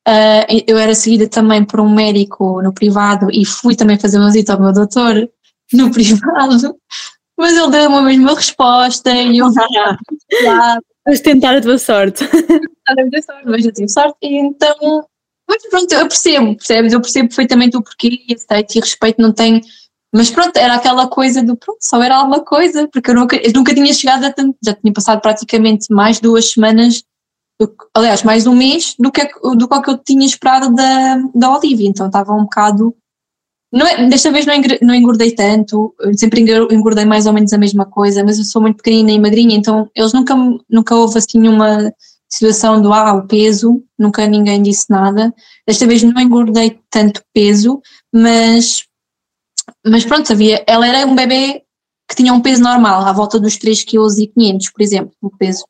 [0.06, 4.26] Uh, eu era seguida também por um médico no privado e fui também fazer uma
[4.26, 5.30] visita ao meu doutor
[5.72, 6.76] no privado,
[7.38, 9.50] mas ele deu-me a mesma resposta e eu
[11.06, 12.26] Vamos tentar a tua sorte.
[12.26, 15.06] Tentar a minha sorte, mas eu tive sorte e então
[15.48, 16.92] mas pronto, eu percebo, percebes?
[16.92, 19.60] Eu percebo perfeitamente o porquê e aceito e respeito, não tenho.
[20.14, 23.52] Mas pronto, era aquela coisa do pronto, só era alguma coisa, porque eu nunca, eu
[23.52, 27.02] nunca tinha chegado a tanto, já tinha passado praticamente mais duas semanas,
[27.92, 32.06] aliás, mais um mês do que, do que eu tinha esperado da, da Olivia, então
[32.06, 32.94] estava um bocado.
[33.72, 38.22] Não é, desta vez não, engordei tanto, sempre engordei mais ou menos a mesma coisa,
[38.22, 40.36] mas eu sou muito pequenina e magrinha, então eles nunca,
[40.70, 41.92] nunca houve assim nenhuma
[42.28, 45.34] situação do ah, o peso, nunca ninguém disse nada.
[45.66, 47.80] Desta vez não engordei tanto peso,
[48.12, 48.84] mas,
[49.84, 51.62] mas pronto, havia, ela era um bebê
[52.08, 55.64] que tinha um peso normal, à volta dos 3,5 kg, por exemplo, o peso.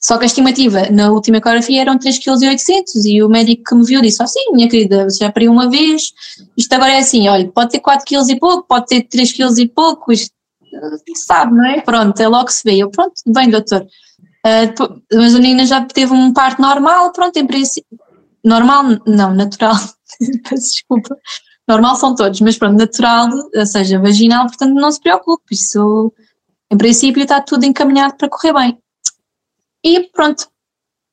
[0.00, 3.84] Só que a estimativa na última ecografia eram 3,8 kg e o médico que me
[3.84, 6.12] viu disse assim, oh, minha querida, já pariu uma vez,
[6.56, 9.60] isto agora é assim, olha, pode ter 4 kg e pouco, pode ter 3 kg
[9.60, 10.32] e pouco, isto
[11.14, 11.80] sabe, não é?
[11.80, 12.76] Pronto, é logo que se vê.
[12.76, 13.86] Eu, pronto, bem doutor,
[14.46, 17.98] Uh, mas a menina já teve um parto normal, pronto, em princípio.
[18.44, 19.74] Normal, não, natural.
[20.48, 21.16] Peço desculpa.
[21.68, 26.12] Normal são todos, mas pronto, natural, ou seja, vaginal, portanto não se preocupe, isso
[26.70, 28.78] em princípio está tudo encaminhado para correr bem.
[29.84, 30.48] E pronto,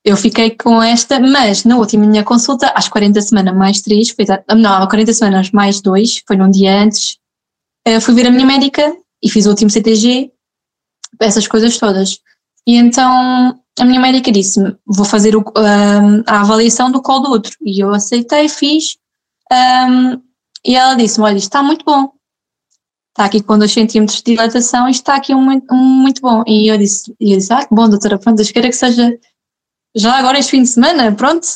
[0.04, 4.26] eu fiquei com esta, mas na última minha consulta, às 40 semanas mais 3, foi,
[4.56, 7.18] não, às 40 semanas mais 2, foi num dia antes,
[7.88, 10.32] uh, fui ver a minha médica e fiz o último CTG,
[11.20, 12.20] essas coisas todas.
[12.68, 17.32] E então a minha médica disse-me: vou fazer o, um, a avaliação do colo do
[17.32, 17.56] outro.
[17.62, 18.98] E eu aceitei, fiz.
[19.52, 20.22] Um,
[20.66, 22.12] e ela disse-me: olha, isto está muito bom.
[23.12, 26.44] Está aqui com 2 centímetros de dilatação, isto está aqui um, um, muito bom.
[26.48, 29.18] E eu disse: e eu disse ah, que bom, doutora, pronto, eu quero que seja
[29.96, 31.48] já agora este fim de semana, pronto,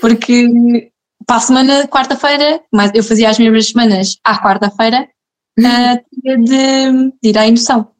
[0.00, 0.90] porque
[1.26, 5.08] para a semana, quarta-feira, mas eu fazia as mesmas semanas à quarta-feira,
[5.58, 7.90] uh, de, de ir à indução.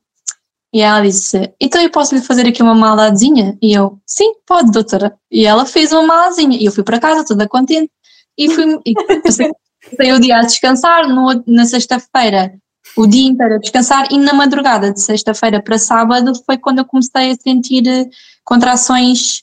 [0.73, 3.57] E ela disse: Então eu posso lhe fazer aqui uma malazinha?
[3.63, 5.17] E eu: Sim, pode, doutora.
[5.31, 6.59] E ela fez uma malazinha.
[6.59, 7.91] E eu fui para casa toda contente.
[8.37, 8.79] E fui.
[8.85, 8.93] E
[9.23, 9.51] passei,
[9.91, 11.09] passei o dia a descansar.
[11.09, 12.55] No, na sexta-feira,
[12.97, 14.09] o dia inteiro a descansar.
[14.11, 18.07] E na madrugada, de sexta-feira para sábado, foi quando eu comecei a sentir eh,
[18.45, 19.43] contrações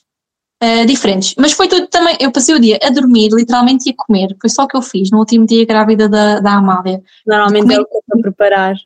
[0.62, 1.34] uh, diferentes.
[1.38, 2.16] Mas foi tudo também.
[2.20, 4.36] Eu passei o dia a dormir, literalmente, e a comer.
[4.40, 7.02] Foi só o que eu fiz no último dia grávida da, da Amália.
[7.26, 8.76] Normalmente é o que eu preparar.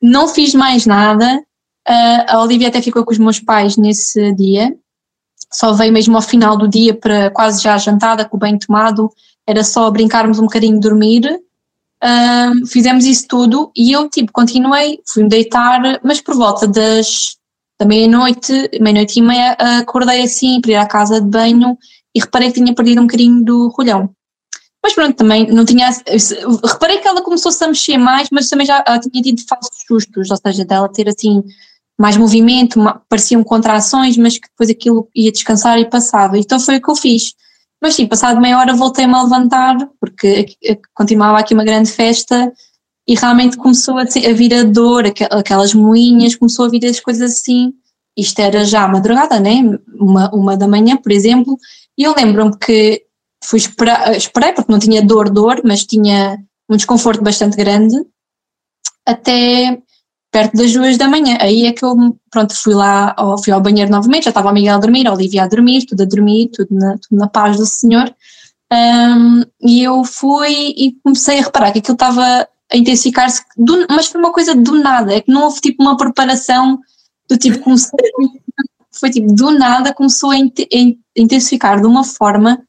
[0.00, 1.42] Não fiz mais nada
[1.88, 4.76] Uh, a Olivia até ficou com os meus pais nesse dia,
[5.52, 9.10] só veio mesmo ao final do dia para quase já jantada, com o banho tomado,
[9.46, 11.40] era só brincarmos um bocadinho, dormir.
[12.02, 17.36] Uh, fizemos isso tudo e eu, tipo, continuei, fui-me deitar, mas por volta das
[17.78, 21.78] da meia-noite, meia-noite e meia, acordei assim para ir à casa de banho
[22.12, 24.10] e reparei que tinha perdido um bocadinho do rolhão.
[24.82, 25.88] Mas pronto, também não tinha.
[26.64, 30.36] Reparei que ela começou-se a mexer mais, mas também já tinha tido falsos sustos, ou
[30.36, 31.42] seja, dela ter assim
[31.98, 36.38] mais movimento, pareciam contrações, mas que depois aquilo ia descansar e passava.
[36.38, 37.34] Então foi o que eu fiz.
[37.82, 40.46] Mas sim, passado meia hora voltei-me a levantar, porque
[40.94, 42.52] continuava aqui uma grande festa
[43.06, 47.32] e realmente começou a, a vir a dor, aquelas moinhas, começou a vir as coisas
[47.32, 47.72] assim.
[48.16, 49.60] Isto era já madrugada, né?
[49.94, 51.56] Uma, uma da manhã, por exemplo,
[51.96, 53.04] e eu lembro-me que
[53.44, 57.96] fui esperar, esperei, porque não tinha dor, dor, mas tinha um desconforto bastante grande,
[59.06, 59.80] até
[60.30, 61.36] perto das duas da manhã.
[61.40, 61.94] Aí é que eu,
[62.30, 65.44] pronto, fui lá, fui ao banheiro novamente, já estava a Miguel a dormir, a Olivia
[65.44, 68.14] a dormir, tudo a dormir, tudo na, tudo na paz do Senhor.
[68.70, 73.42] Um, e eu fui e comecei a reparar que aquilo estava a intensificar-se,
[73.88, 76.78] mas foi uma coisa do nada, é que não houve tipo uma preparação
[77.28, 77.98] do tipo, comecei,
[78.92, 80.36] foi tipo, do nada começou a,
[81.16, 82.62] intensificar de uma forma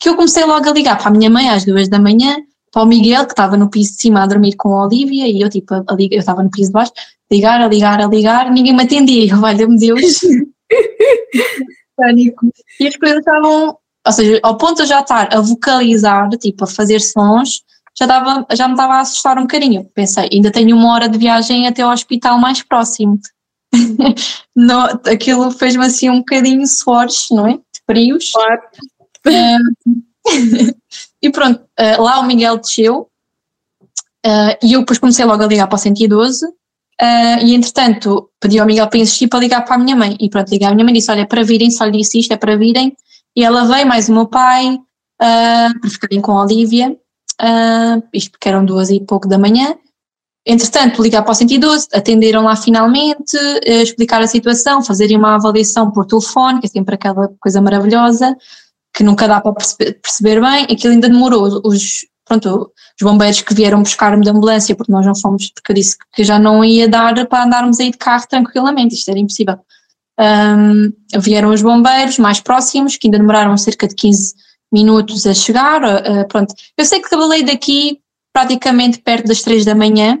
[0.00, 2.36] que eu comecei logo a ligar para a minha mãe às duas da manhã,
[2.76, 5.40] para o Miguel, que estava no piso de cima a dormir com a Olivia, e
[5.40, 6.92] eu, tipo, a, a, eu estava no piso de baixo,
[7.32, 10.20] ligar, a ligar, a ligar, ninguém me atendia, eu, valha-me Deus.
[12.78, 16.64] E as coisas estavam, ou seja, ao ponto de eu já estar a vocalizar, tipo,
[16.64, 17.62] a fazer sons,
[17.98, 19.88] já, estava, já me estava a assustar um bocadinho.
[19.94, 23.18] Pensei, ainda tenho uma hora de viagem até ao hospital mais próximo.
[25.10, 27.52] aquilo fez-me assim um bocadinho suores, não é?
[27.54, 28.30] De frios.
[28.32, 28.60] Claro.
[31.26, 33.10] E pronto, uh, lá o Miguel desceu
[34.24, 36.50] uh, e eu depois comecei logo a ligar para o 112 uh,
[37.00, 40.16] eh, e entretanto pedi ao Miguel para insistir para ligar para a minha mãe.
[40.20, 42.20] E pronto, liguei à minha mãe e disse, olha, é para virem, só lhe disse
[42.20, 42.96] isto, é para virem.
[43.34, 44.78] E ela veio, mais o meu pai,
[45.18, 46.96] para ficarem com a Olivia,
[48.14, 49.74] isto porque eram duas e pouco da manhã.
[50.46, 53.36] Entretanto, ligar para o 112, atenderam lá finalmente,
[53.66, 58.34] explicar a situação, fazerem uma avaliação por telefone, que é sempre aquela coisa maravilhosa,
[58.96, 61.60] que nunca dá para perceber, perceber bem, aquilo ainda demorou.
[61.62, 65.74] Os, pronto, os bombeiros que vieram buscar-me de ambulância, porque nós não fomos, porque eu
[65.74, 69.58] disse que já não ia dar para andarmos aí de carro tranquilamente, isto era impossível.
[70.18, 74.34] Um, vieram os bombeiros mais próximos, que ainda demoraram cerca de 15
[74.72, 75.82] minutos a chegar.
[75.84, 78.00] Uh, pronto, eu sei que trabalhei daqui
[78.32, 80.18] praticamente perto das 3 da manhã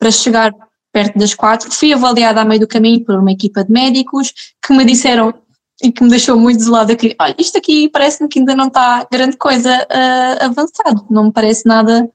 [0.00, 0.52] para chegar
[0.92, 1.70] perto das 4.
[1.70, 4.34] Fui avaliada a meio do caminho por uma equipa de médicos
[4.66, 5.32] que me disseram
[5.82, 9.06] e que me deixou muito desolada que, olha, isto aqui parece-me que ainda não está
[9.10, 12.10] grande coisa uh, avançado, não me parece nada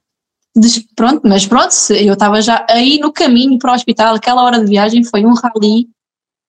[0.56, 4.58] de, pronto, mas pronto, eu estava já aí no caminho para o hospital, aquela hora
[4.58, 5.88] de viagem foi um rally,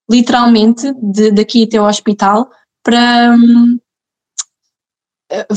[0.09, 2.49] literalmente, de, daqui até ao hospital,
[2.83, 3.77] para, um,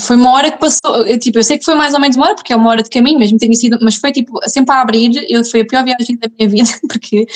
[0.00, 2.26] foi uma hora que passou, eu, tipo, eu sei que foi mais ou menos uma
[2.26, 4.80] hora, porque é uma hora de caminho, mesmo tenha sido, mas foi tipo, sempre a
[4.80, 7.26] abrir, eu, foi a pior viagem da minha vida, porque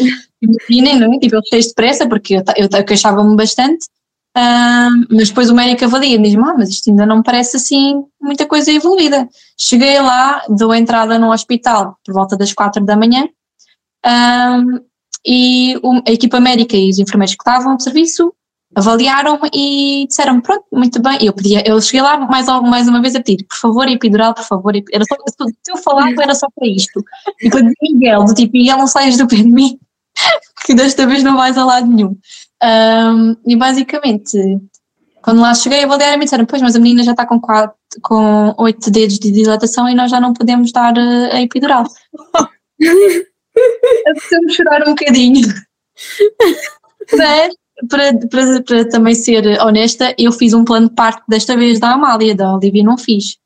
[0.42, 1.18] imaginem, não é?
[1.20, 3.86] Tipo, eu cheio de pressa, porque eu, eu, eu queixava-me bastante,
[4.36, 8.04] Mas depois o médico avalia e diz-me, ah, mas isto ainda não me parece assim
[8.20, 9.28] muita coisa evoluída.
[9.58, 13.28] Cheguei lá, dou entrada no hospital por volta das quatro da manhã
[15.26, 18.32] e o, a equipa médica e os enfermeiros que estavam de serviço
[18.74, 21.18] avaliaram-me e disseram pronto, muito bem.
[21.20, 24.44] Eu, pedia, eu cheguei lá mais, mais uma vez a pedir, por favor, epidural, por
[24.44, 25.16] favor, era só,
[25.46, 27.04] se eu falava era só para isto.
[27.40, 29.78] E quando Miguel, do tipo, Miguel não saias do pé de mim,
[30.66, 32.16] que desta vez não vais a lado nenhum.
[32.62, 34.38] Um, e basicamente,
[35.22, 37.76] quando lá cheguei, a avaliar me disseram: Pois, mas a menina já está com, quatro,
[38.02, 41.84] com oito dedos de dilatação e nós já não podemos dar a epidural.
[44.06, 45.46] Apeteceu-me chorar um bocadinho.
[47.12, 47.54] Mas,
[47.88, 51.92] para, para, para também ser honesta, eu fiz um plano de parto desta vez da
[51.92, 53.36] Amália, da Olivia não fiz.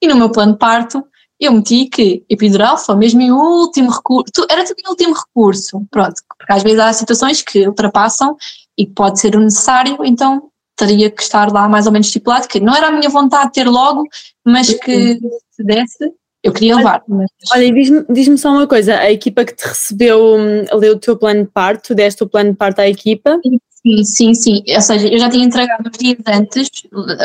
[0.00, 1.04] E no meu plano de parto,
[1.40, 6.20] eu meti que epidural foi mesmo em último recurso, era tudo em último recurso, pronto,
[6.36, 8.36] porque às vezes há situações que ultrapassam
[8.76, 12.48] e que pode ser o necessário, então teria que estar lá mais ou menos estipulado,
[12.48, 14.04] que não era a minha vontade ter logo,
[14.44, 15.18] mas que
[15.50, 17.02] se desse, eu queria levar.
[17.08, 17.28] Mas...
[17.52, 21.16] Olha, diz-me diz só uma coisa, a equipa que te recebeu hum, leu o teu
[21.16, 23.40] plano de parto, tu deste o plano de parto à equipa?
[23.82, 26.68] Sim, sim, sim, ou seja, eu já tinha entregado uns dias antes,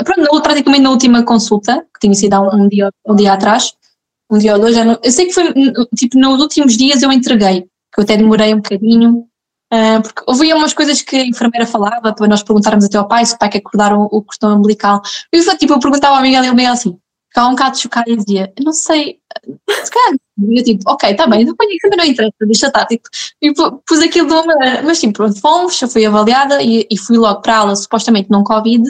[0.03, 3.73] pronto, praticamente na última consulta, que tinha sido há um dia, um dia atrás,
[4.29, 5.53] um dia ou dois, não, eu sei que foi,
[5.95, 9.27] tipo, nos últimos dias eu entreguei, que eu até demorei um bocadinho,
[9.73, 13.25] uh, porque ouvia umas coisas que a enfermeira falava, para nós perguntarmos até ao pai,
[13.25, 16.21] se o pai quer acordar o, o cordão umbilical, e eu, tipo, eu perguntava ao
[16.21, 16.97] Miguel e o Miguel assim,
[17.33, 19.19] ficava um bocado chocado e dizia, não sei,
[19.67, 20.15] se calhar,
[20.49, 23.09] eu tipo, ok, está bem, depois também não interessa, deixa estar, tipo,
[23.41, 27.17] e pus aquilo de uma mas tipo, pronto, fomos, eu fui avaliada e, e fui
[27.17, 28.83] logo para a aula, supostamente não Covid,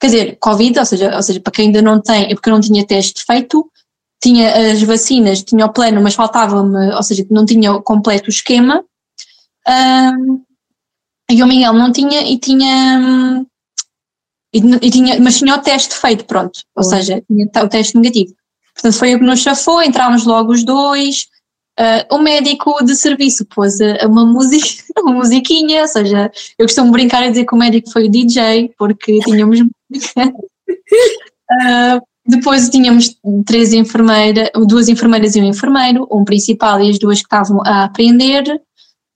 [0.00, 2.54] quer dizer, Covid, ou seja, ou seja, para quem ainda não tem, é porque eu
[2.54, 3.70] não tinha teste feito,
[4.22, 8.84] tinha as vacinas, tinha o plano, mas faltava-me, ou seja, não tinha o completo esquema.
[9.68, 10.42] Um,
[11.30, 13.44] e o Miguel não tinha e tinha,
[14.54, 18.34] e, e, tinha, mas tinha o teste feito, pronto, ou seja, tinha o teste negativo.
[18.74, 21.26] Portanto, foi o que nos chafou, entramos logo os dois.
[21.80, 27.24] Uh, o médico de serviço pôs uma música, uma musiquinha, ou seja, eu costumo brincar
[27.24, 30.32] a dizer que o médico foi o DJ, porque tínhamos música.
[31.50, 37.18] Uh, Depois tínhamos três enfermeiras, duas enfermeiras e um enfermeiro, um principal e as duas
[37.18, 38.62] que estavam a aprender.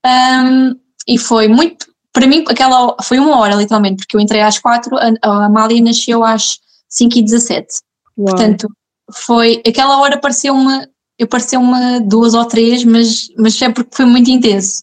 [0.04, 0.74] Um,
[1.06, 4.96] e foi muito, para mim, aquela foi uma hora literalmente, porque eu entrei às quatro,
[4.96, 7.76] a, a Amália nasceu às cinco e dezessete.
[8.16, 8.68] Portanto,
[9.12, 10.88] foi, aquela hora pareceu-me,
[11.18, 14.82] eu pareceu-me duas ou três, mas, mas é porque foi muito intenso.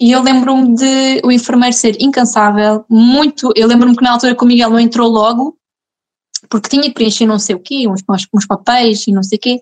[0.00, 4.42] E eu lembro-me de o enfermeiro ser incansável, muito, eu lembro-me que na altura que
[4.42, 5.56] o Miguel não entrou logo,
[6.54, 8.00] porque tinha que preencher não sei o quê, uns,
[8.32, 9.60] uns papéis e não sei o quê,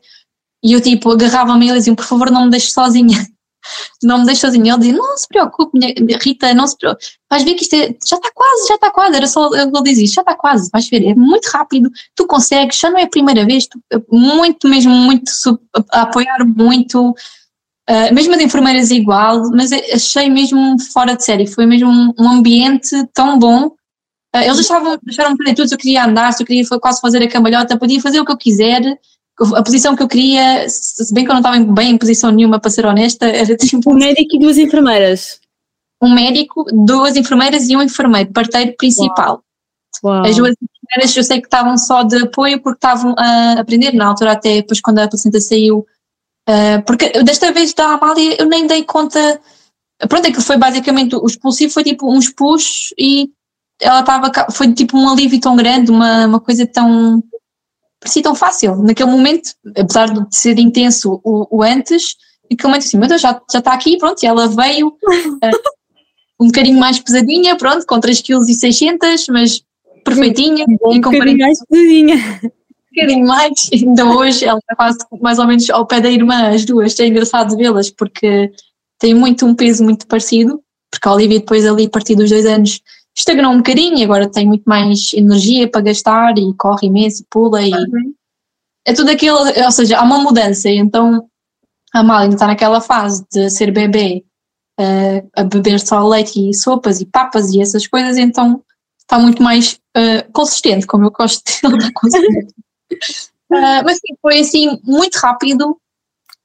[0.62, 3.26] e eu tipo agarrava-me e ele dizia, por favor não me deixe sozinha,
[4.04, 5.78] não me deixe sozinha, ele dizia, não se preocupe
[6.20, 9.16] Rita, não se preocupe, vais ver que isto é, já está quase, já está quase,
[9.16, 12.90] era só, ele dizia já está quase, vais ver, é muito rápido, tu consegues, já
[12.90, 15.32] não é a primeira vez, tu, muito mesmo, muito,
[15.92, 21.64] a apoiar muito, uh, mesmo de enfermeiras igual, mas achei mesmo fora de série, foi
[21.64, 23.72] mesmo um, um ambiente tão bom,
[24.34, 27.28] eles deixavam, deixaram para tudo, se eu queria andar, se eu queria quase fazer a
[27.28, 28.98] cambalhota, podia fazer o que eu quiser,
[29.54, 32.58] a posição que eu queria, se bem que eu não estava bem em posição nenhuma,
[32.58, 33.90] para ser honesta, era tipo...
[33.90, 35.40] Um médico e duas enfermeiras?
[36.02, 39.42] Um médico, duas enfermeiras e um enfermeiro, parteiro principal.
[40.02, 40.16] Uau.
[40.16, 40.26] Uau.
[40.26, 44.06] As duas enfermeiras eu sei que estavam só de apoio porque estavam a aprender, na
[44.06, 45.86] altura até depois quando a placenta saiu,
[46.48, 49.40] uh, porque desta vez da Amália eu nem dei conta,
[50.08, 53.30] pronto, é que foi basicamente, o expulsivo foi tipo uns push e
[53.80, 57.22] ela estava, foi tipo um alívio tão grande, uma, uma coisa tão,
[58.00, 62.16] parecia tão fácil, naquele momento, apesar de ser intenso o, o antes,
[62.50, 64.92] naquele momento assim, meu Deus, já, já está aqui, pronto, e ela veio uh,
[66.40, 69.62] um bocadinho mais pesadinha, pronto, com 3,6 kg, mas
[70.04, 70.66] perfeitinha.
[70.68, 72.16] Um bocadinho mais pesadinha.
[72.42, 76.48] Um bocadinho mais, ainda hoje ela está quase mais ou menos ao pé da irmã,
[76.48, 78.50] as duas, é engraçado vê-las, porque
[78.98, 80.60] tem muito um peso muito parecido,
[80.90, 82.80] porque a Olivia depois ali, a partir dos dois anos,
[83.16, 87.62] estagnou um bocadinho e agora tem muito mais energia para gastar e corre imenso, pula
[87.62, 88.14] e uhum.
[88.86, 91.28] é tudo aquilo, ou seja, há uma mudança, então
[91.94, 94.24] a ainda está naquela fase de ser bebê,
[94.80, 98.62] uh, a beber só leite e sopas e papas e essas coisas, então
[98.98, 102.54] está muito mais uh, consistente, como eu gosto de está consistente.
[103.52, 105.76] uh, mas sim, foi assim muito rápido,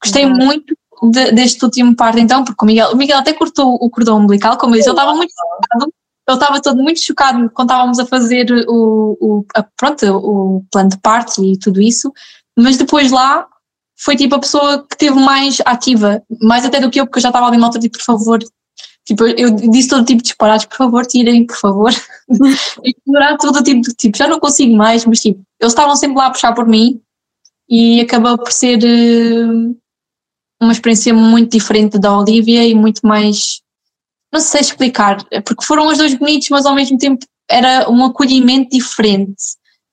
[0.03, 0.35] gostei uhum.
[0.35, 4.17] muito de, deste último parte então, porque o Miguel, o Miguel até cortou o cordão
[4.17, 5.93] umbilical, como eu disse, ele estava muito chocado,
[6.27, 10.89] ele estava todo muito chocado quando estávamos a fazer o, o, a, pronto, o plano
[10.89, 12.11] de parte e tudo isso,
[12.57, 13.47] mas depois lá
[13.97, 17.23] foi tipo a pessoa que teve mais ativa, mais até do que eu, porque eu
[17.23, 18.39] já estava ali malta, tipo, por favor,
[19.05, 21.91] tipo, eu disse todo tipo de disparados, por favor, tirem, por favor,
[22.83, 26.27] ignorar todo tipo de, tipo, já não consigo mais, mas tipo, eles estavam sempre lá
[26.27, 27.01] a puxar por mim
[27.69, 29.77] e acabou por ser uh,
[30.61, 33.61] uma experiência muito diferente da Olivia e muito mais,
[34.37, 38.69] não sei explicar, porque foram os dois bonitos, mas ao mesmo tempo era um acolhimento
[38.69, 39.43] diferente.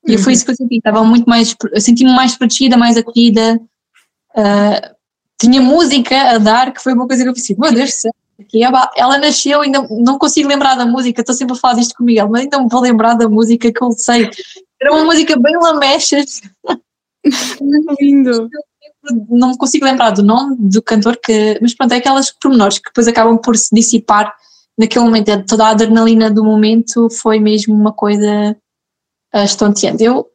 [0.06, 0.18] E uhum.
[0.18, 3.60] foi isso que eu senti, estava muito mais, eu senti-me mais protegida, mais acolhida,
[4.34, 4.94] Uh,
[5.40, 8.12] tinha música a dar, que foi uma coisa que eu pensei, meu Deus do céu,
[8.96, 12.28] ela nasceu, ainda não consigo lembrar da música, estou sempre a falar disto com Miguel,
[12.28, 14.28] mas ainda me vou lembrar da música que eu sei.
[14.80, 16.42] Era uma música bem lamechas.
[18.00, 18.48] Lindo.
[19.28, 22.88] Não me consigo lembrar do nome do cantor, que, mas pronto, é aquelas pormenores que
[22.88, 24.34] depois acabam por se dissipar
[24.78, 25.28] naquele momento.
[25.28, 28.56] É toda a adrenalina do momento foi mesmo uma coisa
[29.34, 30.04] uh, estonteante.
[30.04, 30.28] Eu,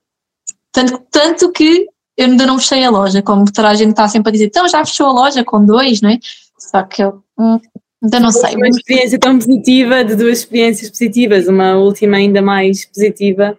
[0.71, 4.29] tanto, tanto que eu ainda não fechei a loja, como toda a gente está sempre
[4.29, 6.19] a dizer, então já fechou a loja com dois, não é?
[6.57, 7.59] Só que eu hum,
[8.03, 8.55] ainda não sei.
[8.55, 13.57] Uma experiência tão positiva, de duas experiências positivas, uma última ainda mais positiva,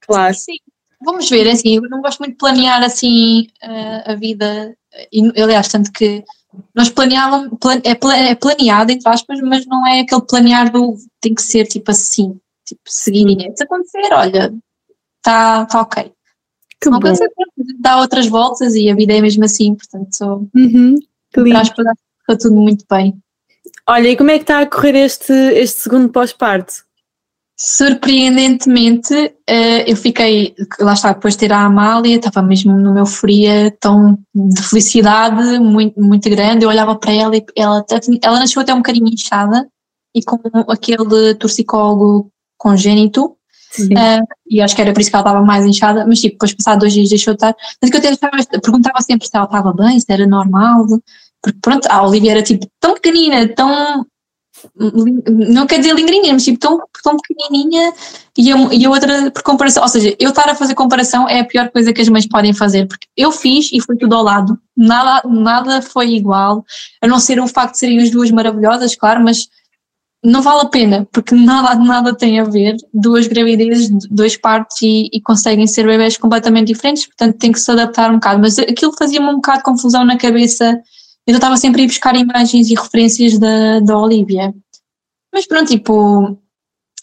[0.00, 0.34] claro.
[0.34, 0.56] Sim,
[1.00, 3.46] vamos ver, é assim, eu não gosto muito de planear assim
[4.04, 4.74] a vida,
[5.12, 6.24] e, aliás, tanto que
[6.74, 7.50] nós planeávamos,
[7.84, 11.90] é, é planeado, entre aspas, mas não é aquele planear do tem que ser tipo
[11.90, 13.52] assim, tipo seguidinha.
[13.56, 14.54] Se acontecer, olha,
[15.18, 16.12] está tá ok.
[16.80, 17.32] Que não consegue
[17.80, 20.94] dar outras voltas e a vida é mesmo assim, portanto, uhum,
[21.32, 23.16] que tudo muito bem.
[23.86, 26.84] Olha, e como é que está a correr este, este segundo pós-parto?
[27.60, 33.04] Surpreendentemente, uh, eu fiquei, lá está, depois de ter a Amália, estava mesmo no meu
[33.04, 36.64] fria tão de felicidade muito, muito grande.
[36.64, 37.84] Eu olhava para ela e ela,
[38.22, 39.68] ela nasceu até um bocadinho inchada
[40.14, 40.38] e com
[40.70, 43.38] aquele torcicólogo congênito,
[43.78, 46.54] Uh, e acho que era por isso que ela estava mais inchada, mas tipo, depois
[46.54, 47.54] passar dois dias deixou de estar.
[47.80, 50.86] Mas que eu tentava, perguntava sempre se ela estava bem, se era normal,
[51.42, 54.06] porque pronto, a Olivia era tipo tão pequenina, tão.
[54.76, 57.92] Não quer dizer lingrinha, mas tipo tão, tão pequenininha
[58.36, 59.82] e a, e a outra por comparação.
[59.82, 62.52] Ou seja, eu estar a fazer comparação é a pior coisa que as mães podem
[62.52, 66.64] fazer, porque eu fiz e foi tudo ao lado, nada, nada foi igual,
[67.02, 69.48] a não ser o facto de serem as duas maravilhosas, claro, mas
[70.22, 75.08] não vale a pena, porque nada, nada tem a ver, duas gravidezes, dois partos e,
[75.12, 78.92] e, conseguem ser bebés completamente diferentes, portanto tem que se adaptar um bocado, mas aquilo
[78.98, 80.80] fazia-me um bocado de confusão na cabeça,
[81.32, 84.54] eu estava sempre a ir buscar imagens e referências da, da Olivia.
[85.32, 86.38] Mas pronto, tipo,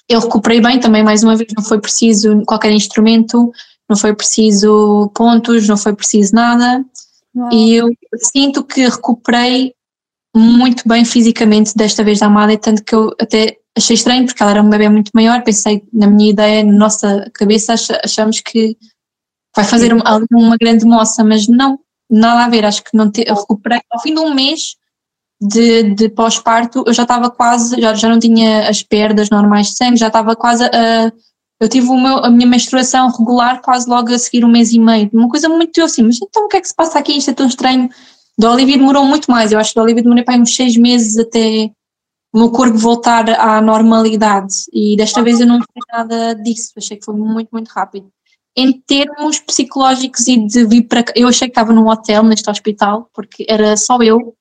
[0.09, 3.51] eu recuperei bem também, mais uma vez, não foi preciso qualquer instrumento,
[3.87, 6.83] não foi preciso pontos, não foi preciso nada,
[7.35, 7.53] Uau.
[7.53, 9.75] e eu sinto que recuperei
[10.35, 14.53] muito bem fisicamente desta vez da Amada, tanto que eu até achei estranho, porque ela
[14.53, 18.75] era um bebê muito maior, pensei, na minha ideia, na nossa cabeça, achamos que
[19.55, 21.79] vai fazer uma, uma grande moça, mas não,
[22.09, 24.75] nada a ver, acho que não te, recuperei, ao fim de um mês
[25.41, 29.77] de, de pós-parto, eu já estava quase, já, já não tinha as perdas normais de
[29.77, 31.11] sangue, já estava quase a,
[31.59, 35.09] eu tive meu, a minha menstruação regular quase logo a seguir um mês e meio,
[35.13, 37.33] uma coisa muito assim, mas então o que é que se passa aqui, isto é
[37.33, 37.89] tão estranho,
[38.37, 41.17] do Olivia demorou muito mais, eu acho que do Olivia demorei para uns seis meses
[41.17, 41.71] até
[42.33, 44.53] o meu corpo voltar à normalidade.
[44.73, 48.11] E desta vez eu não fiz nada disso, achei que foi muito, muito rápido.
[48.55, 52.49] Em termos psicológicos e de vir para cá, eu achei que estava num hotel neste
[52.49, 54.33] hospital, porque era só eu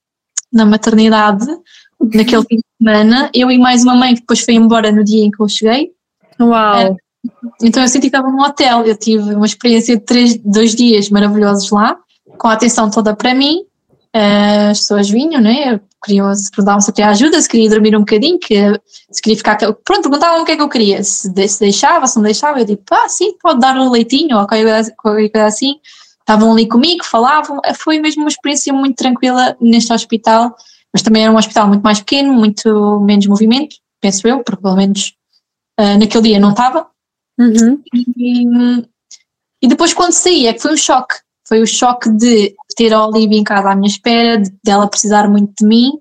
[0.52, 1.46] na maternidade,
[2.00, 5.24] naquele fim de semana, eu e mais uma mãe que depois foi embora no dia
[5.24, 5.90] em que eu cheguei.
[6.40, 6.76] Uau!
[6.76, 6.96] É,
[7.62, 11.10] então eu senti que estava num hotel, eu tive uma experiência de três, dois dias
[11.10, 11.98] maravilhosos lá,
[12.38, 13.64] com a atenção toda para mim,
[14.16, 15.80] as pessoas vinham, né?
[16.04, 18.54] Queriam, se perguntavam se eu queria ajuda, se queria dormir um bocadinho, que,
[19.10, 19.56] se queria ficar.
[19.56, 22.60] Pronto, perguntavam o que é que eu queria, se, se deixava, se não deixava.
[22.60, 25.80] Eu digo, ah, sim, pode dar um leitinho ou qualquer coisa assim.
[26.20, 30.54] estavam ali comigo, falavam, foi mesmo uma experiência muito tranquila neste hospital,
[30.92, 34.76] mas também era um hospital muito mais pequeno, muito menos movimento, penso eu, porque pelo
[34.76, 35.12] menos
[35.80, 36.86] uh, naquele dia não estava.
[37.36, 37.82] Uhum.
[38.16, 38.46] E,
[39.60, 43.06] e, depois quando saí é que foi um choque, foi o choque de ter a
[43.06, 45.92] Olivia em casa à minha espera, de, dela precisar muito de mim,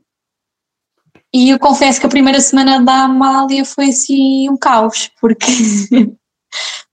[1.34, 5.48] e eu confesso que a primeira semana da Amália foi assim um caos, porque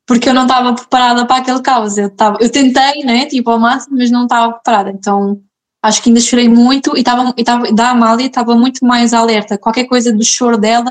[0.06, 1.98] porque eu não estava preparada para aquele caos.
[1.98, 4.90] Eu, tava, eu tentei, né, tipo ao máximo, mas não estava preparada.
[4.90, 5.40] Então
[5.82, 9.58] acho que ainda chorei muito e estava, e estava da Amália estava muito mais alerta.
[9.58, 10.90] Qualquer coisa do choro dela,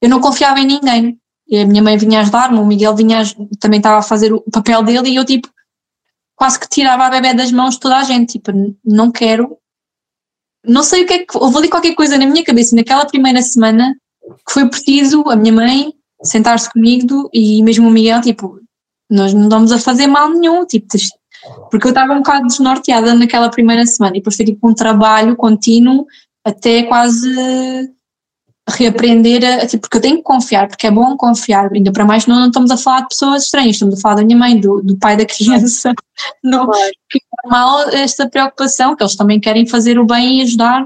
[0.00, 1.18] eu não confiava em ninguém.
[1.48, 3.22] E a minha mãe vinha ajudar-me, o Miguel vinha,
[3.58, 5.48] também estava a fazer o papel dele e eu tipo
[6.40, 8.50] quase que tirava a bebê das mãos de toda a gente, tipo,
[8.82, 9.58] não quero.
[10.64, 11.36] Não sei o que é que.
[11.36, 15.52] Houve ali qualquer coisa na minha cabeça naquela primeira semana que foi preciso a minha
[15.52, 18.58] mãe sentar-se comigo e mesmo o Miguel, tipo,
[19.10, 20.86] nós não estamos a fazer mal nenhum, tipo,
[21.70, 25.36] porque eu estava um bocado desnorteada naquela primeira semana e depois foi tipo um trabalho
[25.36, 26.06] contínuo
[26.42, 27.28] até quase
[28.70, 32.40] reaprender a, porque eu tenho que confiar, porque é bom confiar, ainda para mais não,
[32.40, 34.96] não estamos a falar de pessoas estranhas, estamos a falar da minha mãe, do, do
[34.96, 35.92] pai da criança,
[36.42, 36.82] não, claro.
[36.82, 40.84] é normal esta preocupação, que eles também querem fazer o bem e ajudar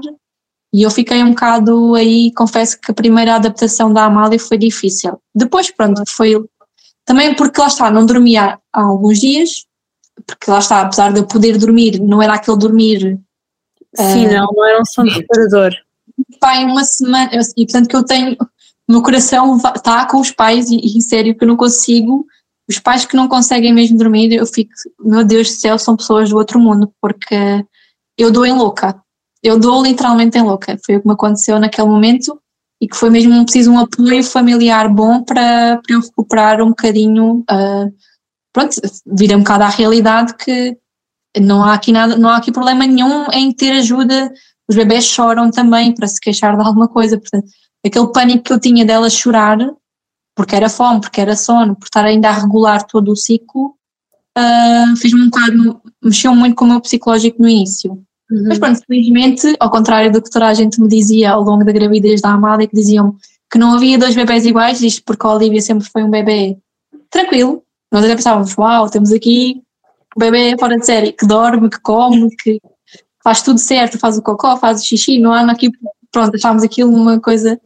[0.75, 5.17] e eu fiquei um bocado aí, confesso que a primeira adaptação da Amália foi difícil.
[5.33, 6.35] Depois, pronto, foi
[7.05, 9.65] também porque lá está, não dormia há alguns dias,
[10.27, 13.17] porque lá está, apesar de eu poder dormir, não era aquele dormir.
[13.95, 15.71] Sim, uh, não, não era um sono reparador.
[16.39, 18.37] Pai, uma semana, e portanto que eu tenho,
[18.89, 22.25] meu coração está com os pais, e, e sério que eu não consigo,
[22.69, 26.29] os pais que não conseguem mesmo dormir, eu fico, meu Deus do céu, são pessoas
[26.29, 27.65] do outro mundo, porque
[28.17, 28.99] eu dou em louca
[29.45, 30.75] eu dou literalmente em louca.
[30.83, 32.41] Foi o que me aconteceu naquele momento
[32.81, 37.45] e que foi mesmo preciso um apoio familiar bom para, para eu recuperar um bocadinho,
[37.51, 37.93] uh,
[38.51, 38.75] pronto,
[39.05, 40.75] vir um bocado à realidade que
[41.39, 44.33] não há aqui nada, não há aqui problema nenhum em ter ajuda.
[44.67, 47.47] Os bebés choram também para se queixar de alguma coisa, portanto,
[47.85, 49.57] aquele pânico que eu tinha dela chorar,
[50.35, 53.75] porque era fome, porque era sono, por estar ainda a regular todo o ciclo,
[54.37, 57.91] uh, fez-me um bocado, mexeu muito com o meu psicológico no início.
[58.29, 58.45] Uhum.
[58.47, 61.71] Mas pronto, felizmente, ao contrário do que toda a gente me dizia ao longo da
[61.71, 63.15] gravidez da Amália, que diziam
[63.51, 66.57] que não havia dois bebés iguais, isto porque a Olivia sempre foi um bebê
[67.09, 67.63] tranquilo.
[67.91, 69.61] Nós até pensávamos, uau, temos aqui
[70.17, 72.59] um bebê fora de série, que dorme, que come, que
[73.25, 75.71] faz tudo certo, faz o cocó, faz o xixi, não há aqui,
[76.11, 77.59] pronto, achámos aquilo uma coisa.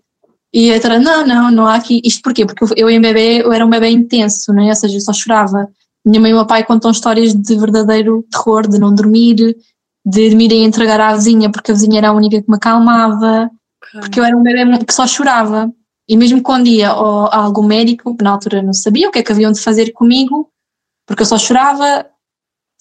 [0.54, 2.02] E a doutora, não, não, não há aqui.
[2.02, 2.46] Isto porquê?
[2.46, 4.70] Porque eu em bebê, eu era um bebê intenso, não é?
[4.70, 5.68] Ou seja, eu só chorava.
[6.06, 9.54] Minha mãe e o meu pai contam histórias de verdadeiro terror, de não dormir,
[10.06, 13.52] de me irem entregar à vizinha porque a vizinha era a única que me acalmava,
[13.90, 14.00] okay.
[14.00, 15.70] porque eu era um bebê que só chorava.
[16.08, 19.24] E mesmo quando ia a algum médico, que na altura não sabia o que é
[19.24, 20.50] que haviam de fazer comigo,
[21.06, 22.06] porque eu só chorava,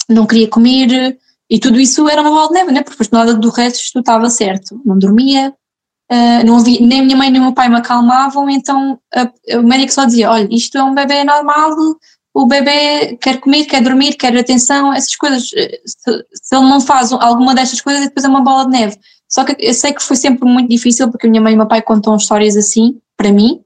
[0.08, 1.18] não queria comer,
[1.50, 2.82] e tudo isso era uma bola de neve, né?
[2.82, 4.80] porque depois nada do resto estava certo.
[4.84, 5.54] Não dormia,
[6.12, 9.30] uh, não havia, nem a minha mãe nem o meu pai me acalmavam, então a,
[9.58, 11.70] o médico só dizia: olha, isto é um bebê normal,
[12.34, 15.48] o bebê quer comer, quer dormir, quer atenção, essas coisas.
[15.48, 18.98] Se, se, ele não faz alguma destas coisas, depois é uma bola de neve.
[19.28, 21.58] Só que eu sei que foi sempre muito difícil, porque a minha mãe e o
[21.58, 23.60] meu pai contam histórias assim, para mim,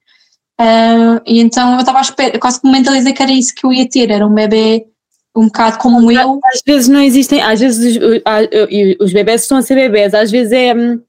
[0.61, 3.73] uh, e então eu estava à espera, quase que mentalizei que era isso que eu
[3.73, 4.87] ia ter, era um bebê
[5.35, 6.41] um bocado como eu.
[6.45, 10.53] Às vezes não existem, às vezes os, os bebés estão a ser bebés, às vezes
[10.53, 11.01] é hum,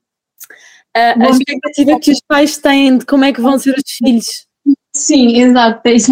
[0.96, 4.48] a, a expectativa que os pais têm de como é que vão ser os filhos.
[4.96, 6.12] Sim, exato, é isso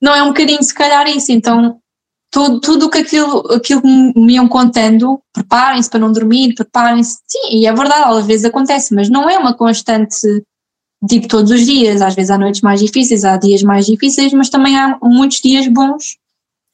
[0.00, 1.78] não é um bocadinho se calhar isso, então
[2.30, 7.60] tudo, tudo que aquilo, aquilo que me iam contando, preparem-se para não dormir, preparem-se, sim,
[7.60, 10.16] e é verdade, às vezes acontece, mas não é uma constante
[11.08, 14.50] tipo todos os dias, às vezes há noites mais difíceis, há dias mais difíceis, mas
[14.50, 16.18] também há muitos dias bons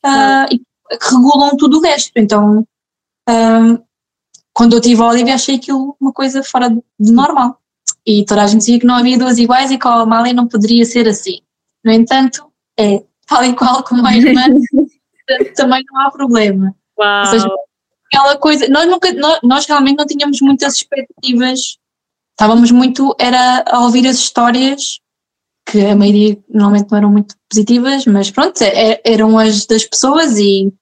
[0.04, 2.66] uh, e que regulam tudo o resto, então
[3.28, 3.84] uh,
[4.52, 7.58] quando eu tive a Olivia achei aquilo uma coisa fora de normal
[8.06, 10.46] e toda a gente dizia que não havia duas iguais e que a Amália não
[10.46, 11.40] poderia ser assim,
[11.84, 12.46] no entanto
[12.78, 14.42] é tal e qual como a irmã,
[15.56, 16.74] também não há problema.
[16.98, 17.20] Uau.
[17.20, 17.48] Ou seja,
[18.12, 21.78] aquela coisa, nós, nunca, nós, nós realmente não tínhamos muitas expectativas,
[22.30, 25.00] estávamos muito, era a ouvir as histórias,
[25.66, 30.38] que a maioria normalmente não eram muito positivas, mas pronto, é, eram as das pessoas
[30.38, 30.72] e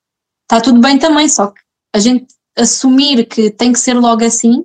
[0.43, 1.61] está tudo bem também, só que
[1.95, 2.27] a gente
[2.57, 4.65] assumir que tem que ser logo assim,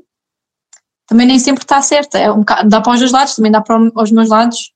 [1.08, 3.78] também nem sempre está certo, é um dá para os dois lados, também dá para
[3.96, 4.72] os meus lados,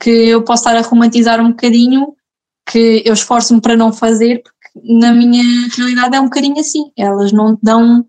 [0.00, 2.14] que eu posso estar a romantizar um bocadinho,
[2.68, 5.42] que eu esforço-me para não fazer, porque na minha
[5.76, 6.90] realidade é um bocadinho assim.
[6.96, 8.04] Elas não dão.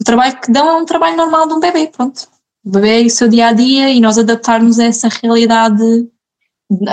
[0.00, 2.28] O trabalho que dão é um trabalho normal de um bebê, pronto.
[2.74, 6.08] É o seu dia a dia e nós adaptarmos a essa realidade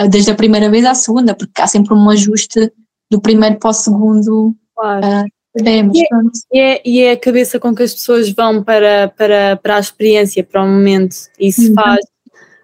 [0.10, 2.72] desde a primeira vez à segunda, porque há sempre um ajuste
[3.10, 5.06] do primeiro para o segundo Claro.
[5.06, 5.24] Uh,
[5.56, 6.08] Podemos, E é-.
[6.52, 9.80] E é, e é a cabeça com que as pessoas vão para, para, para a
[9.80, 11.16] experiência, para o momento.
[11.40, 11.76] Isso Uhum.
[11.76, 12.04] faz.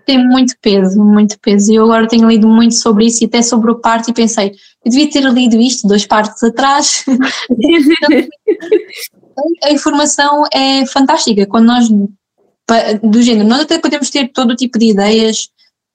[0.06, 1.72] Tem muito peso, muito peso.
[1.72, 4.54] E eu agora tenho lido muito sobre isso e até sobre o parto e pensei,
[4.84, 7.06] eu devia ter lido isto dois partos atrás.
[9.64, 11.46] a informação é fantástica.
[11.46, 11.88] Quando nós,
[13.04, 15.50] do género, nós até podemos ter todo o tipo de ideias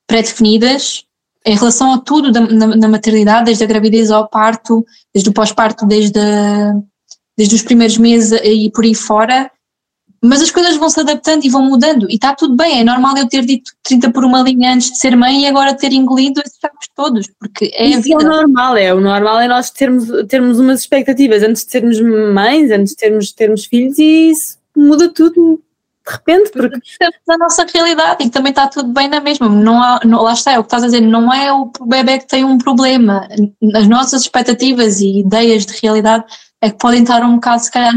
[0.07, 1.05] pré-definidas
[1.47, 5.33] em relação a tudo da- na, na maternidade, desde a gravidez ao parto, desde o
[5.33, 6.75] pós-parto, desde, a-
[7.37, 9.51] desde os primeiros meses e por aí fora.
[10.23, 12.81] Mas as coisas vão se adaptando e vão mudando, e está tudo bem.
[12.81, 15.75] É normal eu ter dito 30 por uma linha antes de ser mãe e agora
[15.75, 18.95] ter engolido esses sacos todos, porque é Isso é o normal, é.
[18.95, 23.33] O normal é nós termos, termos umas expectativas antes de sermos mães, antes de termos,
[23.33, 25.61] termos filhos e isso muda tudo
[26.07, 29.49] de repente, porque Estamos na nossa realidade e também está tudo bem na mesma.
[29.49, 32.19] Não há, não, lá está, é o que estás a dizer, não é o bebê
[32.19, 33.27] que tem um problema.
[33.75, 36.25] As nossas expectativas e ideias de realidade
[36.61, 37.95] é que podem estar um bocado, se calhar,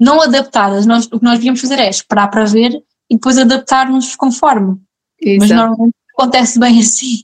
[0.00, 0.86] não adaptadas.
[0.86, 2.72] Nós, o que nós devíamos fazer é esperar para ver
[3.10, 4.78] e depois adaptar-nos conforme.
[5.22, 5.54] Mas Exato.
[5.54, 7.20] normalmente acontece bem assim.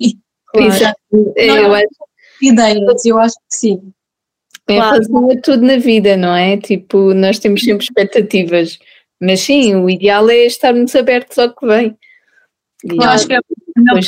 [0.55, 1.01] Exato.
[1.37, 1.87] Eu acho
[2.43, 3.93] Ideias, eu acho que sim.
[4.69, 5.31] Em Claro.
[5.31, 6.57] a tudo na vida, não é?
[6.57, 8.79] Tipo, nós temos sempre expectativas.
[9.21, 11.97] Mas sim, o ideal é estarmos abertos ao que vem.
[12.85, 13.41] E Eu acho que é a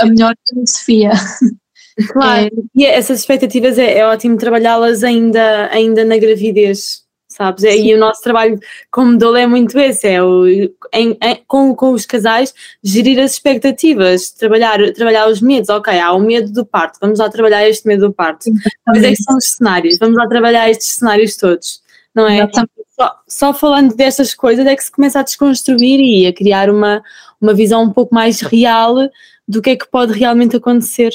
[0.02, 1.10] a melhor filosofia.
[2.10, 7.64] Claro, e essas expectativas é, é ótimo trabalhá-las ainda, ainda na gravidez, sabes?
[7.64, 8.58] É, e o nosso trabalho
[8.90, 13.32] como dolo é muito esse, é o, em- em- com, com os casais, gerir as
[13.32, 15.68] expectativas, trabalhar, trabalhar os medos.
[15.68, 18.50] Ok, há o medo do parto, vamos lá trabalhar este medo do parto.
[18.86, 19.98] Quais é que são os cenários?
[19.98, 21.82] Vamos lá trabalhar estes cenários todos,
[22.14, 22.38] não é?
[22.38, 22.70] Exatamente.
[22.98, 27.02] Só, só falando destas coisas é que se começa a desconstruir e a criar uma,
[27.40, 28.96] uma visão um pouco mais real
[29.48, 31.12] do que é que pode realmente acontecer.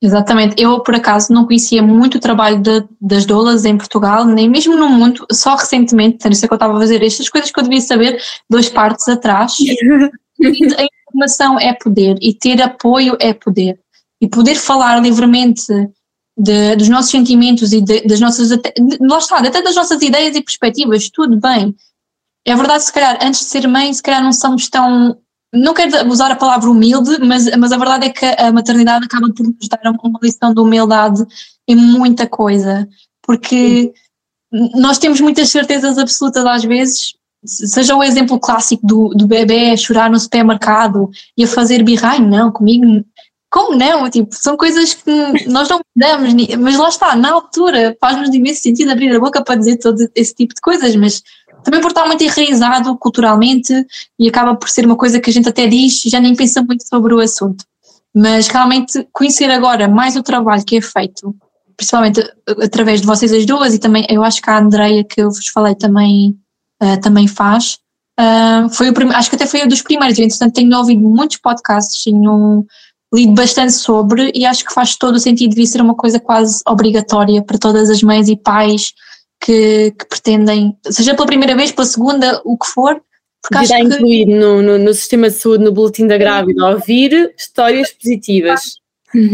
[0.00, 0.60] Exatamente.
[0.60, 4.76] Eu, por acaso, não conhecia muito o trabalho de- das doulas em Portugal, nem mesmo
[4.76, 7.62] no mundo, só recentemente, isso é que eu estava a fazer estas coisas que eu
[7.62, 9.54] devia saber dois partes atrás.
[10.42, 13.78] A informação é poder e ter apoio é poder.
[14.20, 15.66] E poder falar livremente
[16.36, 20.00] de- dos nossos sentimentos e de- das nossas, até, de- lá está, até das nossas
[20.02, 21.74] ideias e perspectivas, tudo bem.
[22.44, 25.16] É verdade, se calhar, antes de ser mãe, se calhar não somos tão.
[25.54, 29.30] Não quero usar a palavra humilde, mas, mas a verdade é que a maternidade acaba
[29.32, 31.22] por nos dar uma lição de humildade
[31.68, 32.88] em muita coisa,
[33.22, 33.92] porque
[34.74, 37.14] nós temos muitas certezas absolutas às vezes,
[37.44, 42.12] seja o exemplo clássico do, do bebê a chorar no supermercado e a fazer birra,
[42.12, 43.04] ai não, comigo,
[43.52, 44.08] como não?
[44.08, 45.10] Tipo, são coisas que
[45.46, 49.56] nós não mudamos, mas lá está, na altura faz-nos imenso sentido abrir a boca para
[49.56, 51.22] dizer todo esse tipo de coisas, mas
[51.62, 53.86] também por estar muito enraizado culturalmente
[54.18, 56.62] e acaba por ser uma coisa que a gente até diz e já nem pensa
[56.62, 57.62] muito sobre o assunto.
[58.14, 61.36] Mas realmente conhecer agora mais o trabalho que é feito,
[61.76, 65.20] principalmente a- através de vocês as duas e também eu acho que a Andreia que
[65.20, 66.34] eu vos falei também,
[66.80, 67.78] ah, também faz,
[68.18, 71.36] ah, foi o acho que até foi um dos primeiros, eu entretanto tenho ouvido muitos
[71.36, 72.66] podcasts, tenho
[73.12, 76.62] lido bastante sobre e acho que faz todo o sentido, devia ser uma coisa quase
[76.66, 78.92] obrigatória para todas as mães e pais
[79.40, 83.02] que, que pretendem, seja pela primeira vez, pela segunda, o que for,
[83.42, 87.34] porque acho que incluir no, no, no sistema de saúde, no boletim da grávida, ouvir
[87.36, 88.76] histórias positivas.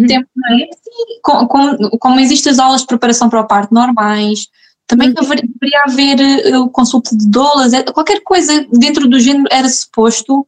[0.09, 0.59] tempo, não é?
[0.59, 4.49] Sim, com- com- como existem as aulas de preparação para o parto normais,
[4.89, 9.45] também haver- deveria haver eh, o consulta de doulas, eh, qualquer coisa dentro do género
[9.53, 10.45] era suposto,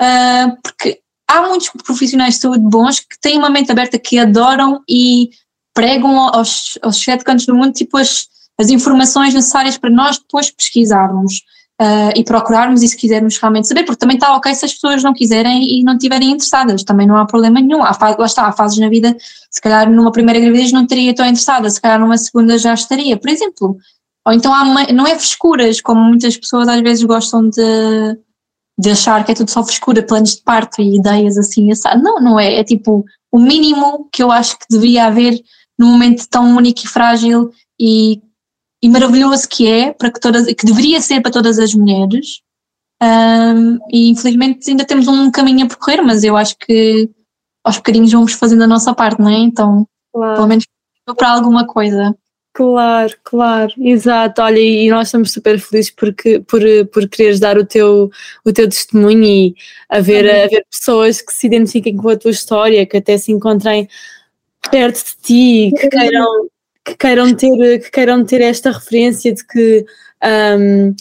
[0.00, 1.00] ah, porque
[1.32, 5.30] há muitos profissionais de saúde bons que têm uma mente aberta, que adoram e
[5.74, 8.26] pregam aos, aos sete cantos do mundo tipo as,
[8.60, 11.42] as informações necessárias para nós depois pesquisarmos.
[11.82, 15.02] ah, e procurarmos e se quisermos realmente saber, porque também está ok se as pessoas
[15.02, 17.82] não quiserem e não estiverem interessadas, também não há problema nenhum.
[17.82, 19.16] Há, lá está, há fases na vida,
[19.50, 23.16] se calhar numa primeira gravidez não estaria tão interessada, se calhar numa segunda já estaria,
[23.16, 23.76] por exemplo.
[24.24, 28.16] Ou então há, não é frescuras, como muitas pessoas às vezes gostam de,
[28.82, 31.70] de achar que é tudo só frescura, planos de parto e ideias assim,
[32.02, 35.40] não, não é, é tipo o mínimo que eu acho que devia haver
[35.78, 38.20] num momento tão único e frágil e
[38.84, 42.40] e maravilhoso que é para que todas que deveria ser para todas as mulheres.
[43.00, 47.08] Ahm, e infelizmente ainda temos um caminho a percorrer mas eu acho que
[47.64, 49.38] aos bocadinhos vamos fazendo a nossa parte não é?
[49.38, 50.64] Então pelo Claro, menos
[51.16, 52.16] para alguma coisa
[52.52, 54.42] claro, claro, exato.
[54.42, 56.60] Olha, e nós estamos super felizes porque, por,
[56.92, 58.10] por quereres dar o teu,
[58.44, 59.54] o teu testemunho e
[59.88, 63.88] haver, haver pessoas que se identifiquem com a tua história, que até se encontrem
[64.70, 66.48] perto de ti, que queiram,
[66.84, 69.84] que queiram, ter, que queiram ter esta referência de que.
[70.22, 70.94] ahm,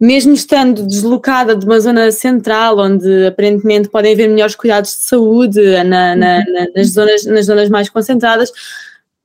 [0.00, 5.60] mesmo estando deslocada de uma zona central, onde aparentemente podem haver melhores cuidados de saúde
[5.84, 8.50] na- na- na- nas, zonas, nas zonas mais concentradas,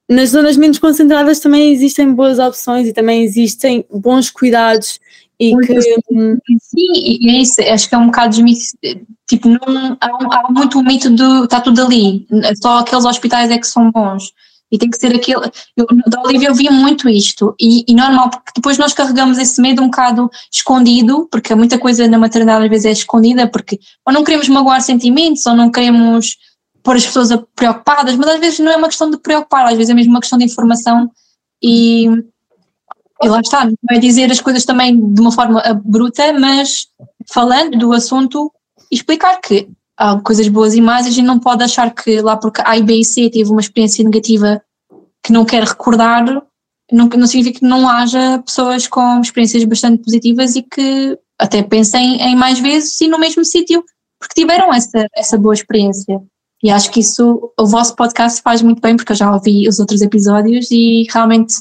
[0.09, 4.99] nas zonas menos concentradas também existem boas opções e também existem bons cuidados
[5.39, 5.81] e Muito que
[6.61, 8.75] Sim, e é isso, acho que é um bocado desmit-
[9.25, 12.27] tipo, não, há, há muito o mito do está tudo ali,
[12.61, 14.33] só aqueles hospitais é que são bons.
[14.71, 15.49] E tem que ser aquele.
[15.75, 19.59] Eu, da Olivia eu via muito isto, e, e normal, porque depois nós carregamos esse
[19.59, 24.13] medo um bocado escondido, porque muita coisa na maternidade às vezes é escondida, porque ou
[24.13, 26.37] não queremos magoar sentimentos, ou não queremos
[26.83, 29.89] pôr as pessoas preocupadas, mas às vezes não é uma questão de preocupar, às vezes
[29.89, 31.11] é mesmo uma questão de informação
[31.61, 32.05] e,
[33.21, 36.87] e lá está, não é dizer as coisas também de uma forma bruta, mas
[37.31, 38.51] falando do assunto,
[38.91, 42.61] explicar que há coisas boas e más, a gente não pode achar que lá porque
[42.63, 44.61] A, B e C teve uma experiência negativa
[45.21, 46.25] que não quer recordar,
[46.91, 52.21] não, não significa que não haja pessoas com experiências bastante positivas e que até pensem
[52.21, 53.83] em mais vezes e no mesmo sítio,
[54.19, 56.21] porque tiveram essa, essa boa experiência.
[56.61, 59.79] E acho que isso, o vosso podcast faz muito bem, porque eu já ouvi os
[59.79, 61.55] outros episódios e realmente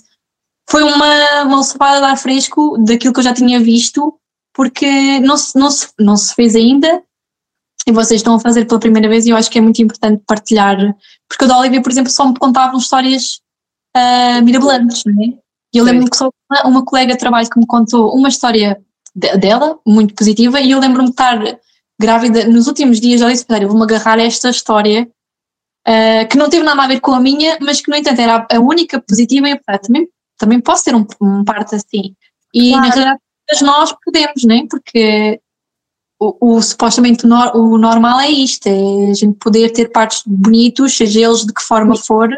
[0.69, 4.19] foi uma, uma levada de ar fresco daquilo que eu já tinha visto,
[4.53, 7.03] porque não se, não, se, não se fez ainda
[7.87, 10.23] e vocês estão a fazer pela primeira vez e eu acho que é muito importante
[10.27, 10.77] partilhar,
[11.29, 13.41] porque o da Olivia, por exemplo, só me contavam histórias
[13.97, 15.27] ah, mirabolantes, não é?
[15.75, 18.81] E eu lembro-me que só uma, uma colega de trabalho que me contou uma história
[19.15, 21.39] de- dela, muito positiva, e eu lembro-me de estar
[22.01, 25.09] grávida nos últimos dias, já disse, "Espera, eu vou-me agarrar a esta história
[25.87, 28.47] ah, que não teve nada a ver com a minha, mas que no entanto era
[28.51, 30.07] a única positiva e eu, "Ah, também,
[30.39, 32.15] também posso ter um, um parto assim.
[32.55, 32.95] E na Claro.
[32.95, 34.67] realidade todas nós podemos, não é?
[34.69, 35.41] Porque
[36.21, 40.23] o, o supostamente o, nor- o normal é isto, é a gente poder ter partos
[40.27, 42.29] bonitos, seja eles de que forma for,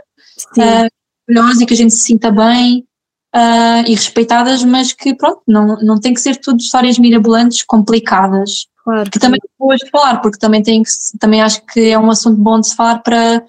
[0.58, 0.86] ah,
[1.28, 2.86] maravilhosos e que a gente se sinta bem
[3.34, 8.66] ah, e respeitadas, mas que pronto, não, não tem que ser tudo histórias mirabolantes, complicadas
[8.90, 11.98] claro que também são boas de falar, porque também, tem que, também acho que é
[11.98, 13.44] um assunto bom de se falar para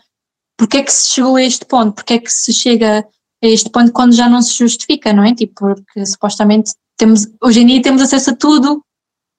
[0.57, 2.99] porque é que se chegou a este ponto, porque é que se chega
[3.43, 5.33] a este ponto quando já não se justifica, não é?
[5.33, 8.83] Tipo, porque supostamente temos, hoje em dia temos acesso a tudo,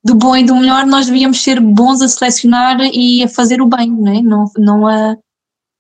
[0.05, 3.69] do bom e do melhor, nós devíamos ser bons a selecionar e a fazer o
[3.69, 4.21] bem, não é?
[4.21, 5.17] Não, não a,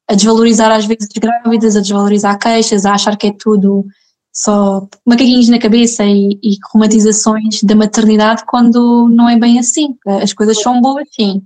[0.08, 3.84] a desvalorizar às vezes as grávidas, a desvalorizar queixas, a achar que é tudo
[4.32, 9.96] só macaquinhos na cabeça e, e romantizações da maternidade quando não é bem assim.
[10.06, 11.42] As coisas são boas, sim.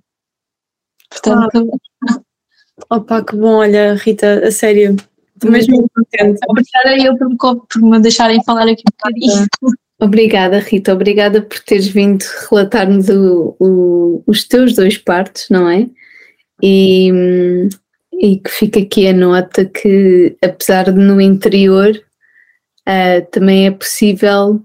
[1.11, 1.68] Portanto,
[2.91, 4.97] Opa, que bom, olha, Rita, a sério,
[5.34, 6.41] estou mesmo contente.
[6.49, 9.47] obrigada eu por por me deixarem falar aqui um bocadinho.
[9.99, 10.93] Obrigada, Rita.
[10.93, 13.07] Obrigada por teres vindo relatar-nos
[14.26, 15.89] os teus dois partos, não é?
[16.62, 17.11] E,
[18.12, 21.99] e que fica aqui a nota que, apesar de no interior,
[22.87, 24.62] ah, também é possível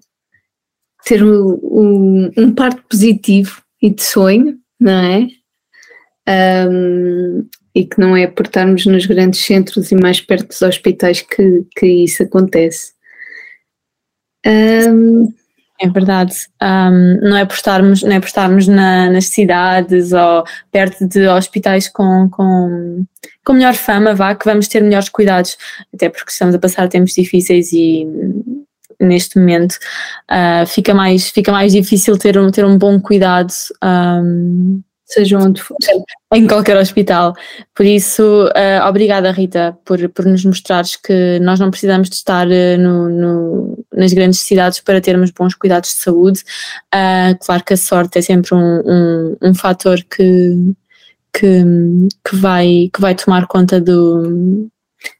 [1.05, 5.27] ter o- o- um parto positivo e de sonho, não é?
[6.69, 11.21] Hum, e que não é por estarmos nos grandes centros e mais perto dos hospitais
[11.21, 12.93] que, que isso acontece.
[14.45, 15.33] Hum,
[15.83, 16.35] É verdade.
[16.61, 21.27] Ahm, não é por estarmos, não é por estarmos na- nas cidades ou perto de
[21.27, 23.03] hospitais com, com,
[23.45, 25.57] com melhor fama, vá, que vamos ter melhores cuidados,
[25.93, 28.05] até porque estamos a passar tempos difíceis e
[28.99, 29.75] neste momento
[30.27, 35.61] ah, fica, mais, fica mais difícil ter um, ter um bom cuidado ahm, seja onde
[35.61, 35.75] for.
[36.33, 37.33] em qualquer hospital.
[37.75, 42.47] Por isso, ah, obrigada Rita por, por nos mostrares que nós não precisamos de estar
[42.47, 46.43] ah, no- no- nas grandes cidades para termos bons cuidados de saúde.
[46.93, 50.73] Ah, claro que a sorte é sempre um, um, um fator que,
[51.33, 51.63] que,
[52.27, 54.69] que, vai, que vai tomar conta do.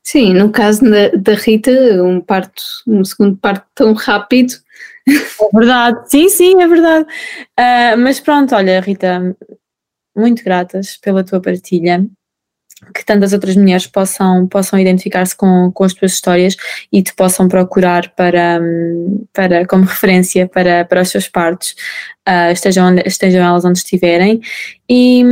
[0.03, 1.71] Sim, no caso da, da Rita,
[2.03, 4.53] um parto, um segundo parto tão rápido,
[5.07, 7.05] É verdade, sim, sim, é verdade.
[7.57, 9.35] Ah, mas pronto, olha, Rita,
[10.15, 12.05] muito gratas pela tua partilha.
[12.93, 16.57] Que tantas outras mulheres possam, possam identificar-se com, com as tuas histórias
[16.91, 18.59] e te possam procurar para,
[19.31, 21.75] para, como referência para, para os seus partos,
[22.25, 24.41] ah, estejam, onde- estejam elas onde estiverem.
[24.89, 25.23] E,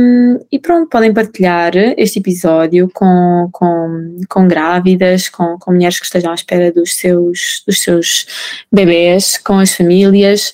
[0.50, 6.30] e pronto, podem partilhar este episódio com, com, com grávidas, com, com mulheres que estejam
[6.30, 8.26] à espera dos seus, dos seus
[8.72, 10.52] bebés, com as famílias.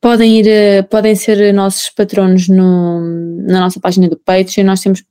[0.00, 3.00] Podem ir, podem ser nossos patronos no,
[3.46, 4.64] na nossa página do Patreon.
[4.64, 5.02] Nós temos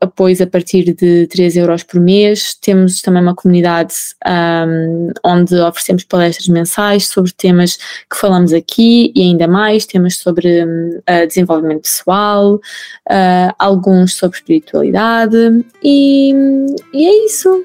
[0.00, 2.54] apoios a partir de 3 euros por mês.
[2.54, 3.94] Temos também uma comunidade
[4.24, 10.64] ahm, onde oferecemos palestras mensais sobre temas que falamos aqui e ainda mais, temas sobre
[10.64, 12.60] hum, desenvolvimento pessoal,
[13.08, 16.32] ah, alguns sobre espiritualidade e,
[16.92, 17.64] e é isso.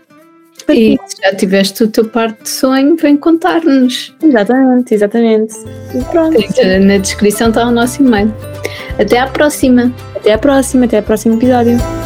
[0.70, 4.16] e se já tiveste o teu parto de sonho, vem contar-nos.
[4.24, 5.56] Exatamente, exatamente.
[5.94, 6.38] E pronto.
[6.82, 8.34] Na descrição está o nosso e-mail.
[9.00, 9.92] Até à próxima!
[10.16, 12.01] Até à próxima, até ao próximo episódio.